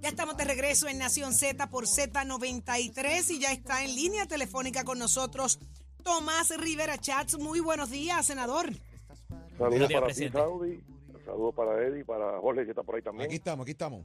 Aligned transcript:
Ya 0.00 0.08
estamos 0.08 0.36
de 0.36 0.44
regreso 0.44 0.88
en 0.88 0.98
Nación 0.98 1.32
Z 1.32 1.70
por 1.70 1.84
Z93 1.86 3.30
y 3.30 3.38
ya 3.38 3.52
está 3.52 3.84
en 3.84 3.94
línea 3.94 4.26
telefónica 4.26 4.82
con 4.82 4.98
nosotros 4.98 5.60
Tomás 6.02 6.50
Rivera 6.58 6.98
Chats. 6.98 7.38
Muy 7.38 7.60
buenos 7.60 7.90
días, 7.90 8.26
senador. 8.26 8.70
Saludos 9.56 9.92
para 9.92 10.08
ti. 10.08 10.28
Saudi. 10.28 10.80
Saludos 11.24 11.54
para 11.54 11.86
Eddie, 11.86 12.04
para 12.04 12.40
Jorge, 12.40 12.64
que 12.64 12.70
está 12.70 12.82
por 12.82 12.96
ahí 12.96 13.02
también. 13.02 13.26
Aquí 13.26 13.36
estamos, 13.36 13.64
aquí 13.64 13.70
estamos. 13.70 14.04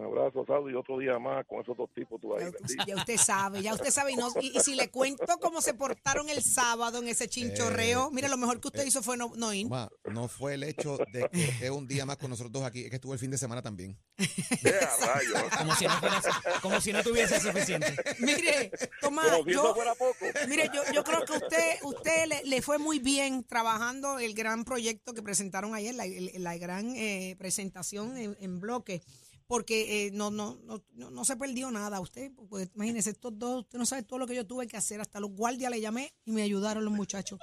Un 0.00 0.06
abrazo, 0.06 0.44
Saudi, 0.46 0.72
y 0.72 0.74
otro 0.74 0.98
día 0.98 1.18
más 1.18 1.44
con 1.46 1.60
esos 1.60 1.76
dos 1.76 1.90
tipos 1.94 2.18
tú 2.20 2.34
ahí. 2.34 2.44
Ya, 2.86 2.96
usted 2.96 3.16
sabe, 3.18 3.60
ya 3.62 3.74
usted 3.74 3.90
sabe. 3.90 4.12
Y, 4.12 4.16
no- 4.16 4.32
y- 4.40 4.56
y 4.56 4.60
si 4.60 4.74
le 4.74 4.88
cuento 4.90 5.38
cómo 5.40 5.60
se 5.60 5.74
portaron 5.74 6.28
el 6.30 6.42
sábado 6.42 6.98
en 7.00 7.08
ese 7.08 7.28
chinchorreo, 7.28 8.06
Eh, 8.06 8.10
mire, 8.12 8.28
lo 8.30 8.38
mejor 8.38 8.60
que 8.60 8.68
usted 8.68 8.84
hizo 8.86 9.02
fue 9.02 9.16
no, 9.18 9.32
no 9.36 9.52
ir. 9.52 9.68
Ma, 9.68 9.90
no 10.10 10.26
fue 10.28 10.54
el 10.54 10.62
hecho 10.62 10.96
de 11.12 11.28
que 11.30 11.44
esté 11.44 11.70
un 11.70 11.86
día 11.86 12.06
más 12.06 12.16
con 12.16 12.30
nosotros 12.30 12.50
dos 12.52 12.62
aquí, 12.62 12.84
es 12.84 12.88
que 12.90 12.96
estuvo 12.96 13.12
el 13.12 13.18
fin 13.18 13.30
de 13.30 13.36
semana 13.38 13.60
también. 13.60 13.98
Como 15.58 15.74
si 15.76 15.84
no, 15.86 15.98
fuera, 15.98 16.22
como 16.62 16.80
si 16.80 16.92
no 16.92 17.02
tuviese 17.02 17.40
suficiente. 17.40 17.94
Mire, 18.18 18.70
Tomás, 19.00 19.30
Como 19.30 19.44
si 19.44 19.50
eso 19.50 19.62
yo, 19.68 19.74
fuera 19.74 19.94
poco. 19.94 20.16
mire, 20.48 20.70
yo, 20.74 20.82
yo 20.92 21.04
creo 21.04 21.24
que 21.24 21.32
usted, 21.32 21.76
usted 21.82 22.26
le, 22.26 22.42
le 22.44 22.62
fue 22.62 22.78
muy 22.78 22.98
bien 22.98 23.44
trabajando 23.44 24.18
el 24.18 24.34
gran 24.34 24.64
proyecto 24.64 25.14
que 25.14 25.22
presentaron 25.22 25.74
ayer, 25.74 25.94
la, 25.94 26.04
la 26.06 26.56
gran 26.58 26.94
eh, 26.96 27.36
presentación 27.38 28.16
en, 28.16 28.36
en 28.40 28.60
bloque, 28.60 29.02
porque 29.50 30.06
eh, 30.06 30.10
no, 30.12 30.30
no, 30.30 30.60
no, 30.62 30.80
no, 30.92 31.10
no 31.10 31.24
se 31.24 31.36
perdió 31.36 31.72
nada. 31.72 31.98
Usted, 31.98 32.30
pues 32.48 32.70
imagínese, 32.76 33.10
estos 33.10 33.36
dos, 33.36 33.62
usted 33.62 33.80
no 33.80 33.84
sabe 33.84 34.04
todo 34.04 34.20
lo 34.20 34.28
que 34.28 34.36
yo 34.36 34.46
tuve 34.46 34.68
que 34.68 34.76
hacer, 34.76 35.00
hasta 35.00 35.18
los 35.18 35.32
guardias 35.32 35.72
le 35.72 35.80
llamé 35.80 36.14
y 36.24 36.30
me 36.30 36.42
ayudaron 36.42 36.84
los 36.84 36.94
muchachos. 36.94 37.40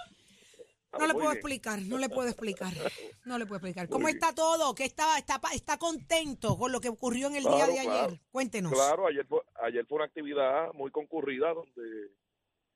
No 0.98 1.06
le 1.06 1.14
puedo 1.14 1.34
explicar, 1.34 1.82
no 1.82 1.98
le 1.98 2.08
puedo 2.08 2.30
explicar, 2.30 2.72
no 3.26 3.38
le 3.38 3.46
puedo 3.46 3.58
explicar. 3.58 3.90
¿Cómo 3.90 4.08
está 4.08 4.34
todo? 4.34 4.74
¿Qué 4.74 4.86
está, 4.86 5.18
está, 5.18 5.42
está 5.54 5.78
contento 5.78 6.58
con 6.58 6.72
lo 6.72 6.80
que 6.80 6.88
ocurrió 6.88 7.28
en 7.28 7.36
el 7.36 7.44
día 7.44 7.66
Claro, 7.66 7.74
de 7.74 7.80
ayer? 7.80 8.22
Cuéntenos. 8.32 8.72
Claro, 8.72 9.08
ayer 9.08 9.26
fue, 9.28 9.42
ayer 9.62 9.86
fue 9.86 9.98
una 9.98 10.06
actividad 10.06 10.72
muy 10.76 10.92
concurrida 10.92 11.54
donde 11.54 12.12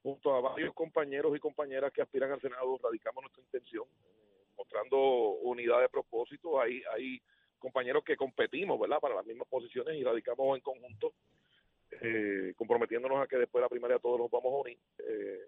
junto 0.03 0.35
a 0.35 0.41
varios 0.41 0.73
compañeros 0.73 1.33
y 1.37 1.39
compañeras 1.39 1.93
que 1.93 2.01
aspiran 2.01 2.33
al 2.33 2.41
Senado 2.41 2.77
radicamos 2.83 3.23
nuestra 3.23 3.43
intención, 3.43 3.85
eh, 4.03 4.45
mostrando 4.57 4.97
unidad 5.43 5.79
de 5.79 5.87
propósito. 5.87 6.59
Hay, 6.59 6.83
hay 6.93 7.21
compañeros 7.61 8.03
que 8.03 8.17
competimos, 8.17 8.77
¿verdad?, 8.79 8.99
para 8.99 9.15
las 9.15 9.25
mismas 9.25 9.47
posiciones 9.47 9.95
y 9.95 10.03
radicamos 10.03 10.57
en 10.57 10.61
conjunto, 10.61 11.13
eh, 12.01 12.53
comprometiéndonos 12.57 13.23
a 13.23 13.27
que 13.27 13.37
después 13.37 13.61
de 13.61 13.65
la 13.65 13.69
primaria 13.69 13.99
todos 13.99 14.19
nos 14.19 14.29
vamos 14.31 14.51
a 14.53 14.57
unir, 14.57 14.77
eh, 14.99 15.45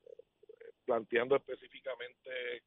planteando 0.86 1.36
específicamente 1.36 2.64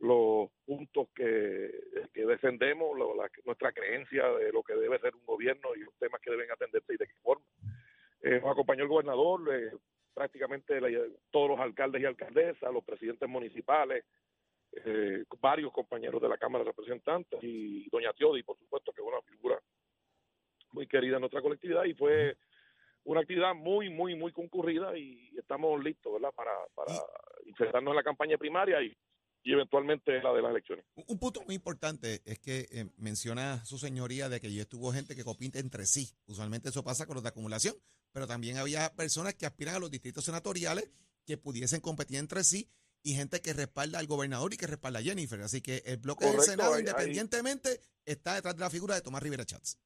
los 0.00 0.50
puntos 0.66 1.08
que, 1.14 1.70
que 2.12 2.26
defendemos, 2.26 2.98
lo- 2.98 3.14
la- 3.14 3.30
nuestra 3.44 3.72
creencia 3.72 4.26
de 4.32 4.50
lo 4.50 4.62
que 4.62 4.74
debe 4.74 4.98
ser 4.98 5.14
un 5.14 5.24
gobierno 5.24 5.74
y 5.76 5.80
los 5.80 5.94
temas 5.94 6.20
que 6.20 6.30
deben 6.32 6.50
atenderse 6.50 6.94
y 6.94 6.96
de 6.96 7.06
qué 7.06 7.14
forma. 7.22 7.44
Eh, 8.22 8.40
nos 8.40 8.50
acompañó 8.50 8.82
el 8.82 8.88
gobernador, 8.88 9.40
eh, 9.54 9.70
prácticamente 10.12 10.80
la- 10.80 11.06
todos 11.30 11.50
los 11.50 11.60
alcaldes 11.60 12.02
y 12.02 12.04
alcaldesas, 12.06 12.72
los 12.72 12.82
presidentes 12.84 13.28
municipales, 13.28 14.04
eh, 14.72 15.24
varios 15.40 15.72
compañeros 15.72 16.20
de 16.20 16.28
la 16.28 16.38
Cámara 16.38 16.64
de 16.64 16.70
Representantes 16.70 17.38
y 17.42 17.88
doña 17.90 18.12
Tiodi, 18.12 18.42
por 18.42 18.58
supuesto, 18.58 18.92
que 18.92 19.02
es 19.02 19.06
una 19.06 19.20
figura 19.22 19.60
muy 20.72 20.86
querida 20.86 21.16
en 21.16 21.20
nuestra 21.20 21.42
colectividad 21.42 21.84
y 21.84 21.94
fue 21.94 22.36
una 23.04 23.20
actividad 23.20 23.54
muy, 23.54 23.90
muy, 23.90 24.14
muy 24.14 24.32
concurrida 24.32 24.96
y 24.96 25.30
estamos 25.36 25.82
listos, 25.82 26.12
¿verdad?, 26.12 26.32
para, 26.34 26.52
para 26.74 26.94
insertarnos 27.46 27.92
en 27.92 27.96
la 27.96 28.02
campaña 28.02 28.38
primaria 28.38 28.80
y, 28.80 28.96
y 29.42 29.52
eventualmente 29.52 30.22
la 30.22 30.32
de 30.32 30.40
las 30.40 30.52
elecciones. 30.52 30.84
Un, 30.94 31.04
un 31.08 31.18
punto 31.18 31.42
muy 31.42 31.54
importante 31.54 32.22
es 32.24 32.38
que 32.38 32.66
eh, 32.70 32.86
menciona 32.96 33.64
su 33.64 33.76
señoría 33.78 34.28
de 34.28 34.40
que 34.40 34.46
allí 34.46 34.60
estuvo 34.60 34.92
gente 34.92 35.14
que 35.16 35.24
compite 35.24 35.58
entre 35.58 35.84
sí. 35.84 36.08
Usualmente 36.26 36.68
eso 36.68 36.84
pasa 36.84 37.06
con 37.06 37.14
los 37.14 37.22
de 37.22 37.30
acumulación, 37.30 37.74
pero 38.12 38.26
también 38.26 38.56
había 38.56 38.94
personas 38.94 39.34
que 39.34 39.46
aspiran 39.46 39.74
a 39.74 39.80
los 39.80 39.90
distritos 39.90 40.24
senatoriales 40.24 40.90
que 41.26 41.36
pudiesen 41.36 41.80
competir 41.80 42.18
entre 42.18 42.44
sí 42.44 42.68
y 43.02 43.14
gente 43.14 43.40
que 43.40 43.52
respalda 43.52 43.98
al 43.98 44.06
gobernador 44.06 44.52
y 44.54 44.56
que 44.56 44.66
respalda 44.66 45.00
a 45.00 45.02
Jennifer. 45.02 45.40
Así 45.40 45.60
que 45.60 45.82
el 45.86 45.96
bloque 45.98 46.26
del 46.26 46.40
Senado, 46.40 46.70
hay- 46.74 46.76
hay- 46.76 46.80
independientemente, 46.88 47.80
está 48.04 48.34
detrás 48.34 48.54
de 48.56 48.60
la 48.60 48.70
figura 48.70 48.94
de 48.94 49.00
Tomás 49.02 49.22
Rivera 49.22 49.44
Chats. 49.44 49.78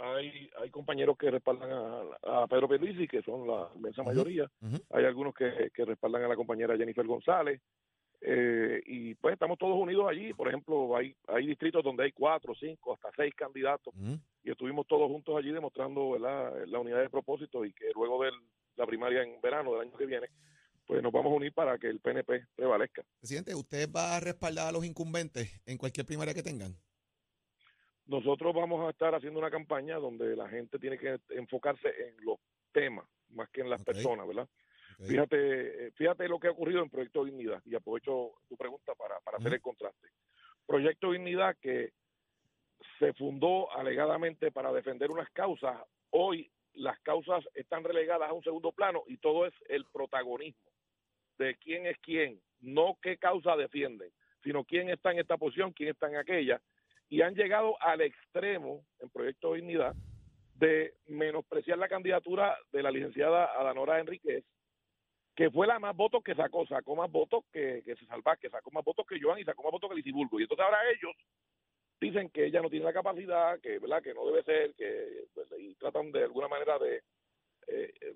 Hay, 0.00 0.48
hay 0.62 0.70
compañeros 0.70 1.16
que 1.18 1.28
respaldan 1.30 1.70
a, 1.72 2.42
a 2.42 2.46
Pedro 2.46 2.68
Pierluisi, 2.68 3.08
que 3.08 3.20
son 3.22 3.48
la 3.48 3.68
inmensa 3.74 4.02
mayoría. 4.04 4.48
Hay 4.90 5.04
algunos 5.04 5.34
que, 5.34 5.70
que 5.74 5.84
respaldan 5.84 6.22
a 6.22 6.28
la 6.28 6.36
compañera 6.36 6.76
Jennifer 6.76 7.04
González. 7.06 7.60
Eh, 8.20 8.80
y 8.86 9.14
pues 9.14 9.34
estamos 9.34 9.58
todos 9.58 9.76
unidos 9.78 10.06
allí. 10.08 10.32
Por 10.34 10.48
ejemplo, 10.48 10.96
hay, 10.96 11.14
hay 11.28 11.46
distritos 11.46 11.82
donde 11.84 12.04
hay 12.04 12.12
cuatro, 12.12 12.54
cinco, 12.58 12.94
hasta 12.94 13.10
seis 13.16 13.34
candidatos. 13.34 13.92
Y 14.44 14.50
estuvimos 14.50 14.86
todos 14.86 15.08
juntos 15.08 15.36
allí 15.36 15.50
demostrando 15.52 16.10
¿verdad? 16.10 16.52
la 16.66 16.78
unidad 16.78 17.00
de 17.00 17.10
propósito 17.10 17.64
y 17.64 17.72
que 17.72 17.86
luego 17.94 18.22
de 18.24 18.30
la 18.76 18.86
primaria 18.86 19.22
en 19.22 19.40
verano 19.40 19.72
del 19.72 19.82
año 19.88 19.96
que 19.96 20.06
viene, 20.06 20.28
pues 20.88 21.02
nos 21.02 21.12
vamos 21.12 21.30
a 21.30 21.36
unir 21.36 21.52
para 21.52 21.76
que 21.76 21.86
el 21.86 22.00
PNP 22.00 22.46
prevalezca. 22.56 23.02
Presidente, 23.20 23.54
¿usted 23.54 23.90
va 23.94 24.16
a 24.16 24.20
respaldar 24.20 24.68
a 24.68 24.72
los 24.72 24.86
incumbentes 24.86 25.60
en 25.66 25.76
cualquier 25.76 26.06
primaria 26.06 26.32
que 26.32 26.42
tengan? 26.42 26.74
Nosotros 28.06 28.54
vamos 28.54 28.86
a 28.86 28.90
estar 28.90 29.14
haciendo 29.14 29.38
una 29.38 29.50
campaña 29.50 29.96
donde 29.98 30.34
la 30.34 30.48
gente 30.48 30.78
tiene 30.78 30.96
que 30.96 31.18
enfocarse 31.28 31.88
en 31.88 32.24
los 32.24 32.38
temas 32.72 33.04
más 33.28 33.50
que 33.50 33.60
en 33.60 33.68
las 33.68 33.84
personas, 33.84 34.26
¿verdad? 34.26 34.48
Fíjate, 35.06 35.88
eh, 35.88 35.90
fíjate 35.94 36.26
lo 36.26 36.40
que 36.40 36.48
ha 36.48 36.52
ocurrido 36.52 36.82
en 36.82 36.88
Proyecto 36.88 37.22
Dignidad 37.22 37.60
y 37.66 37.74
aprovecho 37.74 38.32
tu 38.48 38.56
pregunta 38.56 38.94
para, 38.94 39.20
para 39.20 39.36
hacer 39.36 39.52
el 39.52 39.60
contraste. 39.60 40.08
Proyecto 40.66 41.12
Dignidad 41.12 41.54
que 41.60 41.92
se 42.98 43.12
fundó 43.12 43.70
alegadamente 43.76 44.50
para 44.50 44.72
defender 44.72 45.10
unas 45.10 45.28
causas, 45.32 45.76
hoy 46.08 46.50
las 46.72 46.98
causas 47.00 47.44
están 47.54 47.84
relegadas 47.84 48.30
a 48.30 48.32
un 48.32 48.42
segundo 48.42 48.72
plano 48.72 49.02
y 49.06 49.18
todo 49.18 49.44
es 49.44 49.52
el 49.68 49.84
protagonismo 49.92 50.67
de 51.38 51.56
quién 51.56 51.86
es 51.86 51.96
quién, 51.98 52.40
no 52.60 52.98
qué 53.00 53.16
causa 53.16 53.56
defienden, 53.56 54.10
sino 54.42 54.64
quién 54.64 54.88
está 54.90 55.12
en 55.12 55.20
esta 55.20 55.36
posición, 55.36 55.72
quién 55.72 55.90
está 55.90 56.08
en 56.08 56.16
aquella, 56.16 56.60
y 57.08 57.22
han 57.22 57.34
llegado 57.34 57.80
al 57.80 58.00
extremo 58.00 58.84
en 59.00 59.08
Proyecto 59.10 59.54
Dignidad 59.54 59.94
de 60.54 60.94
menospreciar 61.06 61.78
la 61.78 61.88
candidatura 61.88 62.56
de 62.72 62.82
la 62.82 62.90
licenciada 62.90 63.46
Adanora 63.58 64.00
Enríquez, 64.00 64.44
que 65.36 65.50
fue 65.50 65.68
la 65.68 65.78
más 65.78 65.94
votos 65.94 66.22
que 66.24 66.34
sacó, 66.34 66.66
sacó 66.66 66.96
más 66.96 67.10
votos 67.10 67.44
que, 67.52 67.82
que 67.84 67.94
se 67.94 68.04
salva, 68.06 68.36
que 68.36 68.50
sacó 68.50 68.72
más 68.72 68.84
votos 68.84 69.06
que 69.06 69.20
Joan 69.20 69.38
y 69.38 69.44
sacó 69.44 69.62
más 69.62 69.70
votos 69.70 69.88
que 69.88 69.96
Lisiburgo. 69.96 70.40
Y 70.40 70.42
entonces 70.42 70.64
ahora 70.64 70.78
ellos 70.90 71.14
dicen 72.00 72.28
que 72.30 72.46
ella 72.46 72.60
no 72.60 72.68
tiene 72.68 72.84
la 72.84 72.92
capacidad, 72.92 73.60
que 73.60 73.78
verdad 73.78 74.02
que 74.02 74.14
no 74.14 74.26
debe 74.26 74.42
ser, 74.42 74.74
que 74.74 75.26
pues, 75.32 75.48
y 75.58 75.76
tratan 75.76 76.10
de 76.10 76.24
alguna 76.24 76.48
manera 76.48 76.76
de 76.80 76.96
eh, 77.68 77.92
eh, 78.00 78.14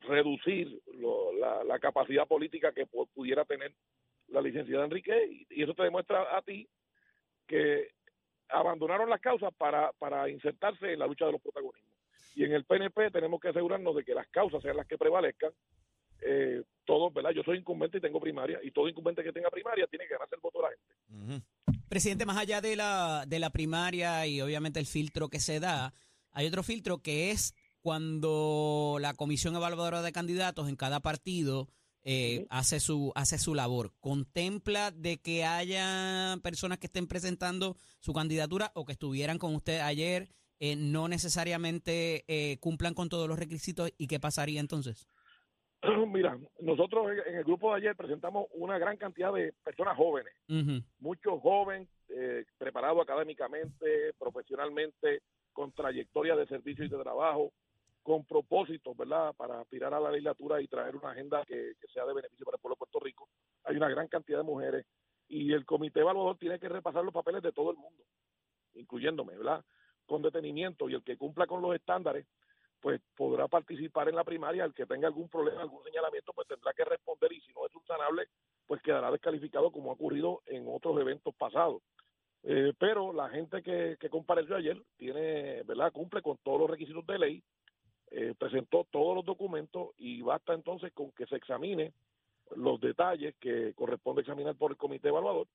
reducir 0.00 0.80
lo- 0.94 1.32
la, 1.34 1.64
la 1.64 1.78
capacidad 1.78 2.26
política 2.26 2.72
que 2.72 2.86
pu- 2.86 3.08
pudiera 3.14 3.44
tener 3.44 3.72
la 4.28 4.40
licenciada 4.40 4.84
Enrique 4.84 5.14
y, 5.30 5.46
y 5.50 5.62
eso 5.62 5.74
te 5.74 5.82
demuestra 5.84 6.36
a 6.36 6.42
ti 6.42 6.68
que 7.46 7.90
abandonaron 8.48 9.08
las 9.10 9.20
causas 9.20 9.52
para, 9.56 9.92
para 9.92 10.28
insertarse 10.28 10.92
en 10.92 10.98
la 10.98 11.06
lucha 11.06 11.26
de 11.26 11.32
los 11.32 11.40
protagonismos. 11.40 11.92
Y 12.34 12.44
en 12.44 12.52
el 12.52 12.64
PNP 12.64 13.10
tenemos 13.10 13.40
que 13.40 13.48
asegurarnos 13.48 13.96
de 13.96 14.04
que 14.04 14.14
las 14.14 14.26
causas 14.28 14.62
sean 14.62 14.76
las 14.76 14.86
que 14.86 14.98
prevalezcan. 14.98 15.52
Eh, 16.22 16.62
todos, 16.84 17.12
¿verdad? 17.12 17.30
Yo 17.30 17.42
soy 17.42 17.58
incumbente 17.58 17.98
y 17.98 18.00
tengo 18.00 18.20
primaria, 18.20 18.58
y 18.62 18.70
todo 18.70 18.88
incumbente 18.88 19.22
que 19.22 19.32
tenga 19.32 19.50
primaria 19.50 19.86
tiene 19.86 20.06
que 20.06 20.12
ganarse 20.14 20.34
el 20.34 20.40
voto 20.40 20.58
de 20.58 20.64
la 20.64 20.70
gente. 20.70 21.44
Presidente, 21.88 22.26
más 22.26 22.36
allá 22.36 22.60
de 22.60 22.74
la, 22.76 23.24
de 23.26 23.38
la 23.38 23.50
primaria 23.50 24.26
y 24.26 24.40
obviamente 24.40 24.80
el 24.80 24.86
filtro 24.86 25.28
que 25.28 25.40
se 25.40 25.60
da, 25.60 25.92
hay 26.32 26.46
otro 26.46 26.62
filtro 26.62 26.98
que 26.98 27.30
es 27.30 27.54
cuando 27.90 28.98
la 29.00 29.14
comisión 29.14 29.54
evaluadora 29.54 30.02
de 30.02 30.10
candidatos 30.10 30.68
en 30.68 30.74
cada 30.74 30.98
partido 30.98 31.68
eh, 32.02 32.44
hace 32.50 32.80
su 32.80 33.12
hace 33.14 33.38
su 33.38 33.54
labor. 33.54 33.92
¿Contempla 34.00 34.90
de 34.90 35.18
que 35.18 35.44
haya 35.44 36.36
personas 36.42 36.78
que 36.78 36.88
estén 36.88 37.06
presentando 37.06 37.76
su 38.00 38.12
candidatura 38.12 38.72
o 38.74 38.84
que 38.84 38.90
estuvieran 38.94 39.38
con 39.38 39.54
usted 39.54 39.78
ayer, 39.78 40.26
eh, 40.58 40.74
no 40.74 41.06
necesariamente 41.06 42.24
eh, 42.26 42.58
cumplan 42.58 42.92
con 42.92 43.08
todos 43.08 43.28
los 43.28 43.38
requisitos 43.38 43.92
y 43.96 44.08
qué 44.08 44.18
pasaría 44.18 44.58
entonces? 44.58 45.06
Mira, 46.12 46.36
nosotros 46.60 47.06
en- 47.24 47.36
el 47.36 47.44
grupo 47.44 47.70
de 47.70 47.76
ayer 47.82 47.94
presentamos 47.94 48.46
una 48.54 48.78
gran 48.78 48.96
cantidad 48.96 49.32
de 49.32 49.52
personas 49.62 49.96
jóvenes, 49.96 50.32
Ujú. 50.48 50.82
muchos 50.98 51.40
jóvenes 51.40 51.88
eh, 52.08 52.44
preparados 52.58 53.00
académicamente, 53.00 54.12
profesionalmente, 54.18 55.20
con 55.52 55.70
trayectoria 55.72 56.34
de 56.36 56.46
servicio 56.48 56.84
y 56.84 56.88
de 56.88 56.98
trabajo, 57.02 57.52
con 58.06 58.24
propósitos, 58.24 58.96
¿verdad?, 58.96 59.34
para 59.36 59.60
aspirar 59.60 59.92
a 59.92 59.98
la 59.98 60.12
legislatura 60.12 60.60
y 60.62 60.68
traer 60.68 60.94
una 60.94 61.10
agenda 61.10 61.44
que, 61.44 61.72
sea 61.92 62.06
de 62.06 62.14
beneficio 62.14 62.44
para 62.44 62.54
el 62.54 62.60
pueblo 62.60 62.76
de 62.76 62.78
Puerto 62.78 63.00
Rico. 63.00 63.28
Hay 63.64 63.76
una 63.76 63.88
gran 63.88 64.06
cantidad 64.06 64.38
de 64.38 64.44
mujeres 64.44 64.86
y 65.26 65.52
el 65.52 65.66
comité 65.66 66.00
evaluador 66.00 66.38
tiene 66.38 66.60
que 66.60 66.68
repasar 66.68 67.02
los 67.02 67.12
papeles 67.12 67.42
de 67.42 67.50
todo 67.50 67.72
el 67.72 67.76
mundo, 67.76 68.04
incluyéndome, 68.74 69.36
¿verdad?, 69.36 69.64
con 70.06 70.22
detenimiento 70.22 70.88
y 70.88 70.94
el 70.94 71.02
que 71.02 71.16
cumpla 71.16 71.48
con 71.48 71.60
los 71.60 71.74
estándares 71.74 72.28
pues 72.80 73.00
podrá 73.16 73.48
participar 73.48 74.08
en 74.08 74.14
la 74.14 74.22
primaria, 74.22 74.64
el 74.64 74.72
que 74.72 74.86
tenga 74.86 75.08
algún 75.08 75.28
problema, 75.28 75.62
algún 75.62 75.82
señalamiento, 75.82 76.32
pues 76.32 76.46
tendrá 76.46 76.72
que 76.74 76.84
responder 76.84 77.32
y 77.32 77.40
si 77.40 77.52
no 77.54 77.66
es 77.66 77.72
subsanable, 77.72 78.28
pues 78.68 78.80
quedará 78.82 79.10
descalificado 79.10 79.72
como 79.72 79.90
ha 79.90 79.94
ocurrido 79.94 80.42
en 80.46 80.66
otros 80.68 81.00
eventos 81.00 81.34
pasados. 81.34 81.82
Eh, 82.44 82.72
pero 82.78 83.12
la 83.12 83.28
gente 83.30 83.62
que, 83.64 83.96
que 83.98 84.08
compareció 84.08 84.54
ayer 84.54 84.80
tiene, 84.96 85.64
¿verdad? 85.64 85.90
Cumple 85.90 86.22
con 86.22 86.36
todos 86.44 86.60
los 86.60 86.70
requisitos 86.70 87.04
de 87.06 87.18
ley, 87.18 87.42
eh, 88.10 88.34
presentó 88.38 88.86
todos 88.90 89.16
los 89.16 89.24
documentos 89.24 89.90
y 89.98 90.22
basta 90.22 90.54
entonces 90.54 90.92
con 90.92 91.10
que 91.12 91.26
se 91.26 91.36
examine 91.36 91.92
los 92.54 92.80
detalles 92.80 93.34
que 93.40 93.74
corresponde 93.74 94.20
examinar 94.22 94.54
por 94.56 94.70
el 94.70 94.76
comité 94.76 95.08
evaluador 95.08 95.48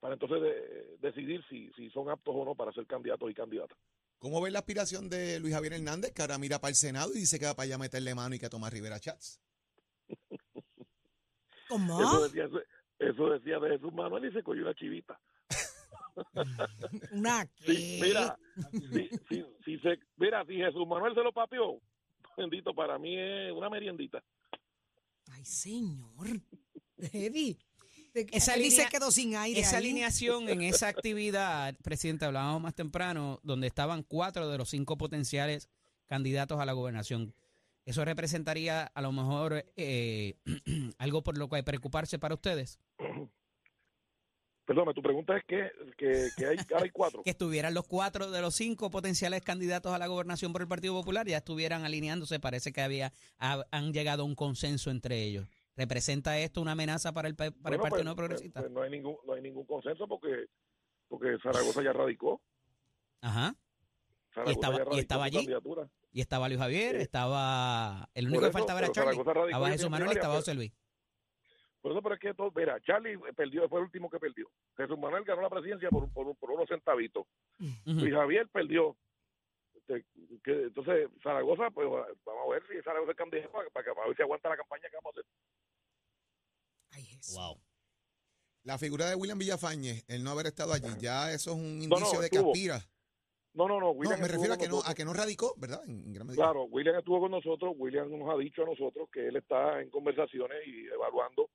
para 0.00 0.14
entonces 0.14 0.40
de- 0.40 0.96
decidir 1.00 1.44
si, 1.48 1.70
si 1.72 1.90
son 1.90 2.08
aptos 2.08 2.34
o 2.36 2.44
no 2.44 2.54
para 2.54 2.72
ser 2.72 2.86
candidatos 2.86 3.30
y 3.30 3.34
candidatas. 3.34 3.76
¿Cómo 4.18 4.40
ves 4.40 4.52
la 4.52 4.60
aspiración 4.60 5.08
de 5.08 5.38
Luis 5.40 5.54
Javier 5.54 5.74
Hernández, 5.74 6.12
que 6.12 6.22
ahora 6.22 6.38
mira 6.38 6.58
para 6.60 6.70
el 6.70 6.74
Senado 6.76 7.12
y 7.14 7.18
dice 7.20 7.38
que 7.38 7.46
va 7.46 7.54
para 7.54 7.64
allá 7.66 7.74
a 7.76 7.78
meterle 7.78 8.14
mano 8.14 8.34
y 8.34 8.38
que 8.38 8.46
a 8.46 8.50
tomar 8.50 8.72
Rivera 8.72 8.98
Chats? 8.98 9.40
¿Cómo? 11.68 12.00
Eso 12.02 12.22
decía, 12.28 12.48
eso 12.98 13.30
decía 13.30 13.58
de 13.58 13.70
Jesús 13.70 13.92
Manuel 13.92 14.24
y 14.24 14.32
se 14.32 14.42
cogió 14.42 14.62
una 14.62 14.74
chivita. 14.74 15.20
¿Una 17.10 17.46
Sí, 17.60 17.66
qué? 17.66 17.98
mira, 18.02 18.36
si, 18.92 19.08
si, 19.28 19.44
si 19.64 19.78
se, 19.80 19.98
mira, 20.16 20.44
si 20.46 20.54
Jesús 20.56 20.86
Manuel 20.86 21.14
se 21.14 21.22
lo 21.22 21.32
papió, 21.32 21.80
bendito, 22.38 22.74
para 22.74 22.98
mí 22.98 23.16
es 23.18 23.52
una 23.52 23.68
meriendita. 23.68 24.22
Ay, 25.30 25.44
señor. 25.44 26.26
Eddie. 26.96 27.58
Esa 28.14 28.56
línea- 28.56 28.88
quedó 28.88 29.10
sin 29.10 29.36
aire. 29.36 29.60
Esa 29.60 29.76
ahí. 29.76 29.84
alineación 29.84 30.48
en 30.48 30.62
esa 30.62 30.88
actividad, 30.88 31.76
presidente, 31.82 32.24
hablábamos 32.24 32.62
más 32.62 32.74
temprano, 32.74 33.38
donde 33.42 33.66
estaban 33.66 34.02
cuatro 34.02 34.48
de 34.48 34.58
los 34.58 34.70
cinco 34.70 34.96
potenciales 34.96 35.68
candidatos 36.06 36.58
a 36.58 36.64
la 36.64 36.72
gobernación. 36.72 37.34
¿Eso 37.84 38.04
representaría 38.04 38.82
a 38.84 39.02
lo 39.02 39.12
mejor 39.12 39.64
eh, 39.76 40.36
algo 40.98 41.22
por 41.22 41.38
lo 41.38 41.48
que 41.48 41.56
hay 41.56 41.62
que 41.62 41.66
preocuparse 41.66 42.18
para 42.18 42.34
ustedes? 42.34 42.78
Perdón, 44.68 44.92
tu 44.94 45.00
pregunta 45.00 45.34
es 45.34 45.44
que, 45.46 45.70
que, 45.96 46.28
que 46.36 46.46
hay, 46.46 46.56
que 46.58 46.74
ahora 46.74 46.84
hay 46.84 46.90
cuatro. 46.90 47.22
Que 47.24 47.30
estuvieran 47.30 47.72
los 47.72 47.86
cuatro 47.86 48.30
de 48.30 48.40
los 48.42 48.54
cinco 48.54 48.90
potenciales 48.90 49.40
candidatos 49.42 49.92
a 49.94 49.98
la 49.98 50.06
gobernación 50.06 50.52
por 50.52 50.60
el 50.60 50.68
Partido 50.68 50.92
Popular, 50.92 51.26
ya 51.26 51.38
estuvieran 51.38 51.84
alineándose, 51.86 52.38
parece 52.38 52.70
que 52.70 52.82
había 52.82 53.12
ha- 53.38 53.64
han 53.70 53.94
llegado 53.94 54.22
a 54.22 54.26
un 54.26 54.34
consenso 54.34 54.90
entre 54.90 55.22
ellos. 55.24 55.48
¿Representa 55.74 56.38
esto 56.38 56.60
una 56.60 56.72
amenaza 56.72 57.12
para 57.12 57.28
el, 57.28 57.34
pa- 57.34 57.50
para 57.50 57.76
el 57.76 57.80
Bueno, 57.80 57.82
Partido 57.82 57.90
pues, 57.90 58.04
Nuevo 58.04 58.16
Progresista? 58.16 58.60
pues, 58.60 58.70
pues 58.70 58.74
no 58.74 58.82
hay 58.82 58.90
ningún 58.90 59.16
no 59.26 59.32
hay 59.32 59.40
ningún 59.42 59.64
consenso 59.64 60.06
porque 60.06 60.46
porque 61.08 61.38
Zaragoza 61.42 61.82
ya 61.82 61.94
radicó. 61.94 62.42
Ajá. 63.22 63.56
Zaragoza 64.34 64.52
estaba- 64.52 64.76
ya 64.90 64.96
y 64.96 64.98
estaba 65.00 65.24
allí? 65.24 65.36
candidatura. 65.38 65.88
Y 66.12 66.20
estaba 66.20 66.48
Luis 66.48 66.60
Javier, 66.60 66.96
Sí. 66.96 67.02
estaba... 67.02 68.08
El 68.14 68.26
único 68.26 68.40
que 68.42 68.48
eso, 68.48 68.58
faltaba 68.58 68.80
era 68.80 68.90
Charlie. 68.92 69.18
Estaba 69.18 69.70
Jesús 69.70 69.90
Manuel 69.90 70.10
y 70.10 70.14
estaba 70.14 70.34
José 70.36 70.54
Luis. 70.54 70.72
Por 71.80 71.92
eso, 71.92 72.02
pero 72.02 72.14
es 72.16 72.20
que 72.20 72.34
todo, 72.34 72.50
mira, 72.54 72.80
Charlie 72.80 73.16
perdió, 73.36 73.68
fue 73.68 73.78
el 73.80 73.84
último 73.86 74.10
que 74.10 74.18
perdió. 74.18 74.50
Jesús 74.76 74.98
Manuel 74.98 75.24
ganó 75.24 75.42
la 75.42 75.50
presidencia 75.50 75.88
por, 75.90 76.10
por, 76.12 76.34
por 76.36 76.50
unos 76.50 76.68
centavitos. 76.68 77.24
Luis 77.84 78.12
Javier 78.12 78.48
perdió. 78.48 78.96
Este, 79.74 80.04
que- 80.42 80.62
entonces, 80.64 81.08
Zaragoza, 81.22 81.70
pues 81.70 81.88
vamos 82.24 82.46
a 82.46 82.50
ver 82.50 82.62
si 82.68 82.82
Zaragoza 82.82 83.12
es 83.12 83.16
candidato 83.16 83.52
para, 83.52 83.70
para, 83.70 83.94
para 83.94 84.06
ver 84.08 84.16
si 84.16 84.22
aguanta 84.22 84.48
la 84.48 84.56
campaña 84.56 84.88
que 84.90 84.96
vamos 84.96 85.16
a 85.16 85.20
hacer. 85.20 85.24
Ay, 86.90 87.04
Jesús. 87.04 87.36
Wow. 87.36 87.60
La 88.64 88.76
figura 88.76 89.08
de 89.08 89.14
William 89.14 89.38
Villafañez, 89.38 90.04
el 90.08 90.24
no 90.24 90.30
haber 90.30 90.46
estado 90.46 90.72
allí, 90.72 90.88
ya 90.98 91.32
eso 91.32 91.52
es 91.52 91.56
un 91.56 91.78
No, 91.78 91.84
indicio 91.84 92.14
no, 92.14 92.20
de 92.20 92.28
que 92.30 92.38
aspira. 92.38 92.80
No, 93.54 93.66
no, 93.66 93.74
no, 93.74 93.80
No, 93.80 93.90
William 93.92 94.18
me 94.20 94.26
estuvo 94.26 94.36
refiero 94.42 94.54
a 94.54 94.58
que 94.58 94.68
no, 94.68 94.82
a 94.84 94.94
que 94.94 95.04
no 95.04 95.14
radicó, 95.14 95.54
¿verdad? 95.56 95.82
En 95.88 96.12
gran 96.12 96.26
medida. 96.26 96.42
Claro, 96.42 96.64
William 96.64 96.96
estuvo 96.96 97.20
con 97.20 97.30
nosotros, 97.30 97.72
William 97.76 98.10
nos 98.18 98.28
ha 98.28 98.36
dicho 98.38 98.62
a 98.62 98.66
nosotros 98.66 99.08
que 99.10 99.26
él 99.28 99.36
está 99.36 99.80
en 99.80 99.90
conversaciones 99.90 100.58
y 100.66 100.86
evaluando, 100.86 101.48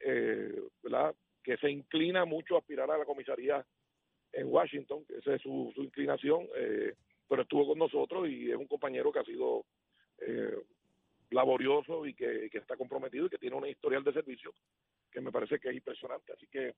eh, 0.00 0.60
¿verdad? 0.82 1.14
Que 1.42 1.56
se 1.56 1.70
inclina 1.70 2.24
mucho 2.24 2.56
a 2.56 2.58
aspirar 2.58 2.90
a 2.90 2.98
la 2.98 3.04
comisaría 3.04 3.64
en 4.32 4.46
Washington, 4.48 5.04
que 5.06 5.18
esa 5.18 5.34
es 5.34 5.42
su, 5.42 5.72
su 5.74 5.82
inclinación, 5.82 6.46
eh, 6.56 6.94
pero 7.28 7.42
estuvo 7.42 7.66
con 7.66 7.78
nosotros 7.78 8.28
y 8.28 8.50
es 8.50 8.56
un 8.56 8.66
compañero 8.66 9.10
que 9.12 9.18
ha 9.20 9.24
sido 9.24 9.64
eh, 10.18 10.56
laborioso 11.30 12.06
y 12.06 12.14
que, 12.14 12.48
está 12.52 12.76
comprometido 12.76 13.26
y 13.26 13.30
que 13.30 13.38
tiene 13.38 13.56
una 13.56 13.68
historial 13.68 14.04
de 14.04 14.12
servicio 14.12 14.52
que 15.10 15.20
me 15.20 15.32
parece 15.32 15.58
que 15.58 15.70
es 15.70 15.76
impresionante. 15.76 16.32
Así 16.32 16.46
que 16.46 16.74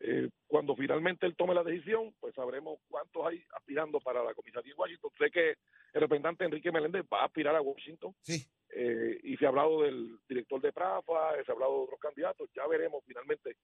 eh, 0.00 0.28
cuando 0.46 0.76
finalmente 0.76 1.26
él 1.26 1.36
tome 1.36 1.54
la 1.54 1.62
decisión, 1.62 2.14
pues 2.20 2.34
sabremos 2.34 2.78
cuántos 2.88 3.26
hay 3.26 3.42
aspirando 3.54 4.00
para 4.00 4.22
la 4.22 4.34
comisaría 4.34 4.72
en 4.72 4.78
Washington. 4.78 5.10
Sé 5.18 5.30
que 5.30 5.50
el 5.92 6.00
representante 6.00 6.44
Enrique 6.44 6.72
Meléndez 6.72 7.04
va 7.12 7.22
a 7.22 7.26
aspirar 7.26 7.56
a 7.56 7.62
Washington 7.62 8.14
Sí. 8.20 8.46
Eh, 8.78 9.18
y 9.22 9.36
se 9.38 9.46
ha 9.46 9.48
hablado 9.48 9.82
del 9.82 10.18
director 10.28 10.60
de 10.60 10.70
Prafa, 10.70 11.32
se 11.44 11.50
ha 11.50 11.54
hablado 11.54 11.78
de 11.78 11.84
otros 11.84 11.98
candidatos, 11.98 12.50
ya 12.54 12.66
veremos 12.66 13.02
finalmente 13.06 13.56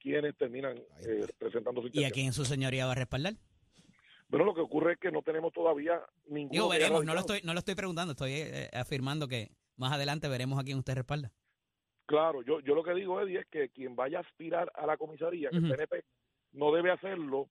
quiénes 0.00 0.36
terminan 0.36 0.76
eh, 0.76 1.28
presentando 1.38 1.80
su 1.80 1.90
¿Y 1.92 2.04
a 2.04 2.10
quién 2.10 2.32
su 2.32 2.44
señoría 2.44 2.86
va 2.86 2.92
a 2.92 2.96
respaldar? 2.96 3.34
Bueno, 4.28 4.44
lo 4.44 4.54
que 4.54 4.60
ocurre 4.60 4.94
es 4.94 4.98
que 4.98 5.12
no 5.12 5.22
tenemos 5.22 5.52
todavía. 5.52 6.02
Digo, 6.26 6.72
haya 6.72 6.84
veremos, 6.86 7.04
no 7.04 7.14
lo 7.14 7.20
estoy, 7.20 7.40
no 7.44 7.52
lo 7.52 7.60
estoy 7.60 7.76
preguntando, 7.76 8.12
estoy 8.12 8.32
eh, 8.32 8.68
afirmando 8.72 9.28
que 9.28 9.52
más 9.76 9.92
adelante 9.92 10.26
veremos 10.26 10.58
a 10.58 10.64
quién 10.64 10.78
usted 10.78 10.96
respalda. 10.96 11.30
Claro, 12.06 12.42
yo, 12.42 12.58
yo 12.60 12.74
lo 12.74 12.82
que 12.82 12.94
digo, 12.94 13.20
Eddie, 13.20 13.40
es 13.40 13.46
que 13.46 13.68
quien 13.68 13.94
vaya 13.94 14.18
a 14.18 14.22
aspirar 14.22 14.72
a 14.74 14.86
la 14.86 14.96
comisaría, 14.96 15.50
que 15.50 15.58
el 15.58 15.68
PNP, 15.68 16.02
no 16.52 16.72
debe 16.72 16.90
hacerlo 16.90 17.48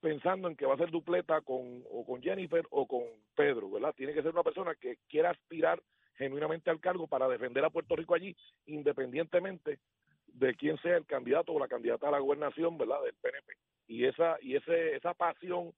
pensando 0.00 0.48
en 0.48 0.56
que 0.56 0.66
va 0.66 0.74
a 0.74 0.78
ser 0.78 0.90
dupleta 0.90 1.42
con, 1.42 1.84
o 1.88 2.04
con 2.04 2.20
Jennifer 2.20 2.66
o 2.70 2.88
con 2.88 3.04
Pedro, 3.36 3.70
¿verdad? 3.70 3.94
Tiene 3.96 4.14
que 4.14 4.22
ser 4.22 4.32
una 4.32 4.42
persona 4.42 4.74
que 4.74 4.96
quiera 5.08 5.30
aspirar 5.30 5.80
genuinamente 6.20 6.68
al 6.68 6.80
cargo 6.80 7.06
para 7.06 7.28
defender 7.28 7.64
a 7.64 7.70
Puerto 7.70 7.96
Rico 7.96 8.14
allí, 8.14 8.36
independientemente 8.66 9.78
de 10.26 10.54
quién 10.54 10.76
sea 10.82 10.98
el 10.98 11.06
candidato 11.06 11.52
o 11.52 11.58
la 11.58 11.66
candidata 11.66 12.08
a 12.08 12.10
la 12.10 12.18
gobernación, 12.18 12.76
¿verdad? 12.76 13.02
Del 13.02 13.14
PNP. 13.14 13.54
Y 13.88 14.04
esa 14.04 14.36
y 14.42 14.54
ese 14.54 14.96
esa 14.96 15.14
pasión 15.14 15.72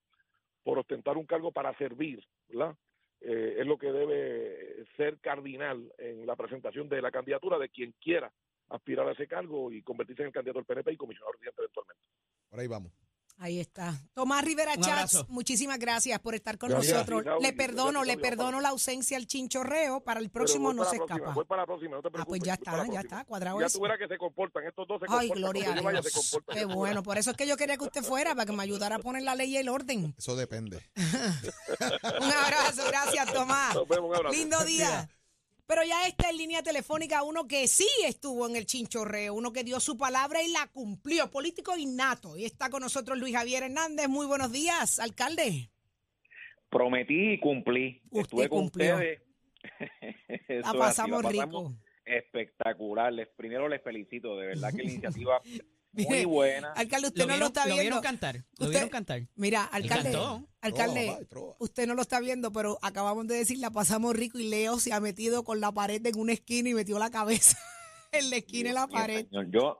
por 0.64 0.80
ostentar 0.80 1.16
un 1.16 1.26
cargo 1.26 1.52
para 1.52 1.76
servir, 1.78 2.26
¿verdad? 2.48 2.74
Eh, 3.20 3.56
es 3.60 3.66
lo 3.66 3.78
que 3.78 3.92
debe 3.92 4.84
ser 4.96 5.20
cardinal 5.20 5.92
en 5.98 6.26
la 6.26 6.34
presentación 6.34 6.88
de 6.88 7.00
la 7.00 7.12
candidatura 7.12 7.56
de 7.56 7.68
quien 7.68 7.94
quiera 8.00 8.32
aspirar 8.68 9.06
a 9.06 9.12
ese 9.12 9.28
cargo 9.28 9.70
y 9.70 9.80
convertirse 9.82 10.22
en 10.22 10.28
el 10.28 10.34
candidato 10.34 10.58
del 10.58 10.66
PNP 10.66 10.92
y 10.92 10.96
comisionado 10.96 11.32
residente 11.32 11.62
eventualmente. 11.62 12.02
Por 12.50 12.58
ahí 12.58 12.66
vamos. 12.66 13.01
Ahí 13.42 13.58
está. 13.58 14.00
Tomás 14.14 14.44
Rivera 14.44 14.74
Un 14.76 14.82
Chats, 14.82 14.92
abrazo. 15.16 15.26
muchísimas 15.28 15.76
gracias 15.80 16.16
por 16.20 16.36
estar 16.36 16.58
con 16.58 16.68
Gracias. 16.70 16.94
nosotros. 17.08 17.42
Le 17.42 17.52
perdono, 17.52 18.04
le 18.04 18.16
perdono 18.16 18.60
la 18.60 18.68
ausencia 18.68 19.16
al 19.16 19.26
chinchorreo. 19.26 20.00
Para 20.04 20.20
el 20.20 20.26
Pero 20.30 20.32
próximo 20.44 20.66
voy 20.66 20.74
no 20.76 20.82
para 20.82 20.90
se 20.90 20.96
la 20.98 21.06
próxima, 21.06 21.16
escapa. 21.16 21.34
Voy 21.34 21.44
para 21.46 21.62
la 21.62 21.66
próxima, 21.66 21.96
no 21.96 22.02
te 22.02 22.08
Ah, 22.14 22.24
pues 22.24 22.40
ya 22.42 22.54
voy 22.54 22.64
para 22.64 22.76
la 22.76 22.82
está, 22.84 22.92
ya 22.94 23.00
próxima. 23.00 23.00
está, 23.00 23.24
cuadrado 23.28 23.60
Ya 23.60 23.66
eso. 23.66 23.78
tú 23.78 23.82
verás 23.82 23.98
que 23.98 24.06
se 24.06 24.16
comportan, 24.18 24.64
estos 24.64 24.86
dos 24.86 25.00
se 25.00 25.06
Ay, 25.08 25.28
comportan. 25.28 25.38
gloria 25.42 25.72
a 25.72 25.74
yo 25.76 25.82
vaya, 25.82 26.00
Dios. 26.02 26.12
comportan. 26.14 26.56
Qué 26.56 26.64
bueno, 26.66 27.02
por 27.02 27.18
eso 27.18 27.30
es 27.32 27.36
que 27.36 27.46
yo 27.48 27.56
quería 27.56 27.76
que 27.76 27.84
usted 27.84 28.02
fuera, 28.04 28.34
para 28.36 28.46
que 28.46 28.52
me 28.52 28.62
ayudara 28.62 28.94
a 28.94 28.98
poner 29.00 29.24
la 29.24 29.34
ley 29.34 29.50
y 29.50 29.56
el 29.56 29.68
orden. 29.68 30.14
Eso 30.16 30.36
depende. 30.36 30.80
Un 30.96 32.32
abrazo, 32.32 32.82
gracias, 32.86 33.32
Tomás. 33.32 33.74
Nos 33.74 33.88
vemos, 33.88 34.08
un 34.10 34.16
abrazo. 34.16 34.36
Lindo 34.36 34.64
día. 34.64 35.08
Pero 35.74 35.84
ya 35.84 36.06
está 36.06 36.28
en 36.28 36.36
línea 36.36 36.62
telefónica 36.62 37.22
uno 37.22 37.48
que 37.48 37.66
sí 37.66 37.88
estuvo 38.06 38.46
en 38.46 38.56
el 38.56 38.66
chinchorreo, 38.66 39.32
uno 39.32 39.54
que 39.54 39.64
dio 39.64 39.80
su 39.80 39.96
palabra 39.96 40.42
y 40.42 40.52
la 40.52 40.66
cumplió, 40.66 41.30
político 41.30 41.74
innato. 41.78 42.36
Y 42.36 42.44
está 42.44 42.68
con 42.68 42.82
nosotros 42.82 43.18
Luis 43.18 43.34
Javier 43.34 43.62
Hernández. 43.62 44.06
Muy 44.06 44.26
buenos 44.26 44.52
días, 44.52 44.98
alcalde. 44.98 45.70
Prometí 46.68 47.32
y 47.32 47.40
cumplí. 47.40 48.02
Usted 48.10 48.20
Estuve 48.20 48.48
con 48.50 48.58
cumplió. 48.64 48.96
ustedes. 48.96 49.22
La 49.62 49.86
Eso 50.28 50.44
es 50.46 50.66
así, 50.66 50.78
pasamos 50.78 51.24
rico. 51.24 51.72
Espectacular. 52.04 53.10
Les, 53.10 53.28
primero 53.28 53.66
les 53.66 53.82
felicito. 53.82 54.36
De 54.36 54.48
verdad 54.48 54.72
que 54.72 54.82
la 54.82 54.90
iniciativa 54.90 55.40
muy 55.92 56.24
buena. 56.24 56.72
Alcalde, 56.72 57.08
usted 57.08 57.20
¿Lo 57.20 57.26
no 57.26 57.32
vieron, 57.34 57.40
lo 57.40 57.46
está 57.46 57.60
lo 57.60 57.66
viendo. 57.66 57.82
vieron 57.82 58.00
cantar? 58.02 58.36
¿Lo 58.36 58.42
Usted- 58.52 58.68
vieron 58.70 58.88
cantar? 58.88 59.28
Mira, 59.36 59.64
alcalde, 59.64 60.04
cantó. 60.12 60.48
alcalde, 60.60 61.04
Trova, 61.06 61.24
trova. 61.28 61.56
usted 61.58 61.86
no 61.86 61.94
lo 61.94 62.02
está 62.02 62.20
viendo, 62.20 62.50
pero 62.52 62.78
acabamos 62.82 63.26
de 63.26 63.34
decir, 63.36 63.58
la 63.58 63.70
pasamos 63.70 64.14
rico 64.16 64.38
y 64.38 64.48
Leo 64.48 64.78
se 64.80 64.92
ha 64.92 65.00
metido 65.00 65.44
con 65.44 65.60
la 65.60 65.72
pared 65.72 66.04
en 66.06 66.18
una 66.18 66.32
esquina 66.32 66.68
y 66.70 66.74
metió 66.74 66.98
la 66.98 67.10
cabeza 67.10 67.58
en 68.12 68.30
la 68.30 68.36
esquina 68.36 68.68
de 68.70 68.74
la 68.74 68.86
pared. 68.88 69.26
señor. 69.28 69.50
Yo, 69.50 69.78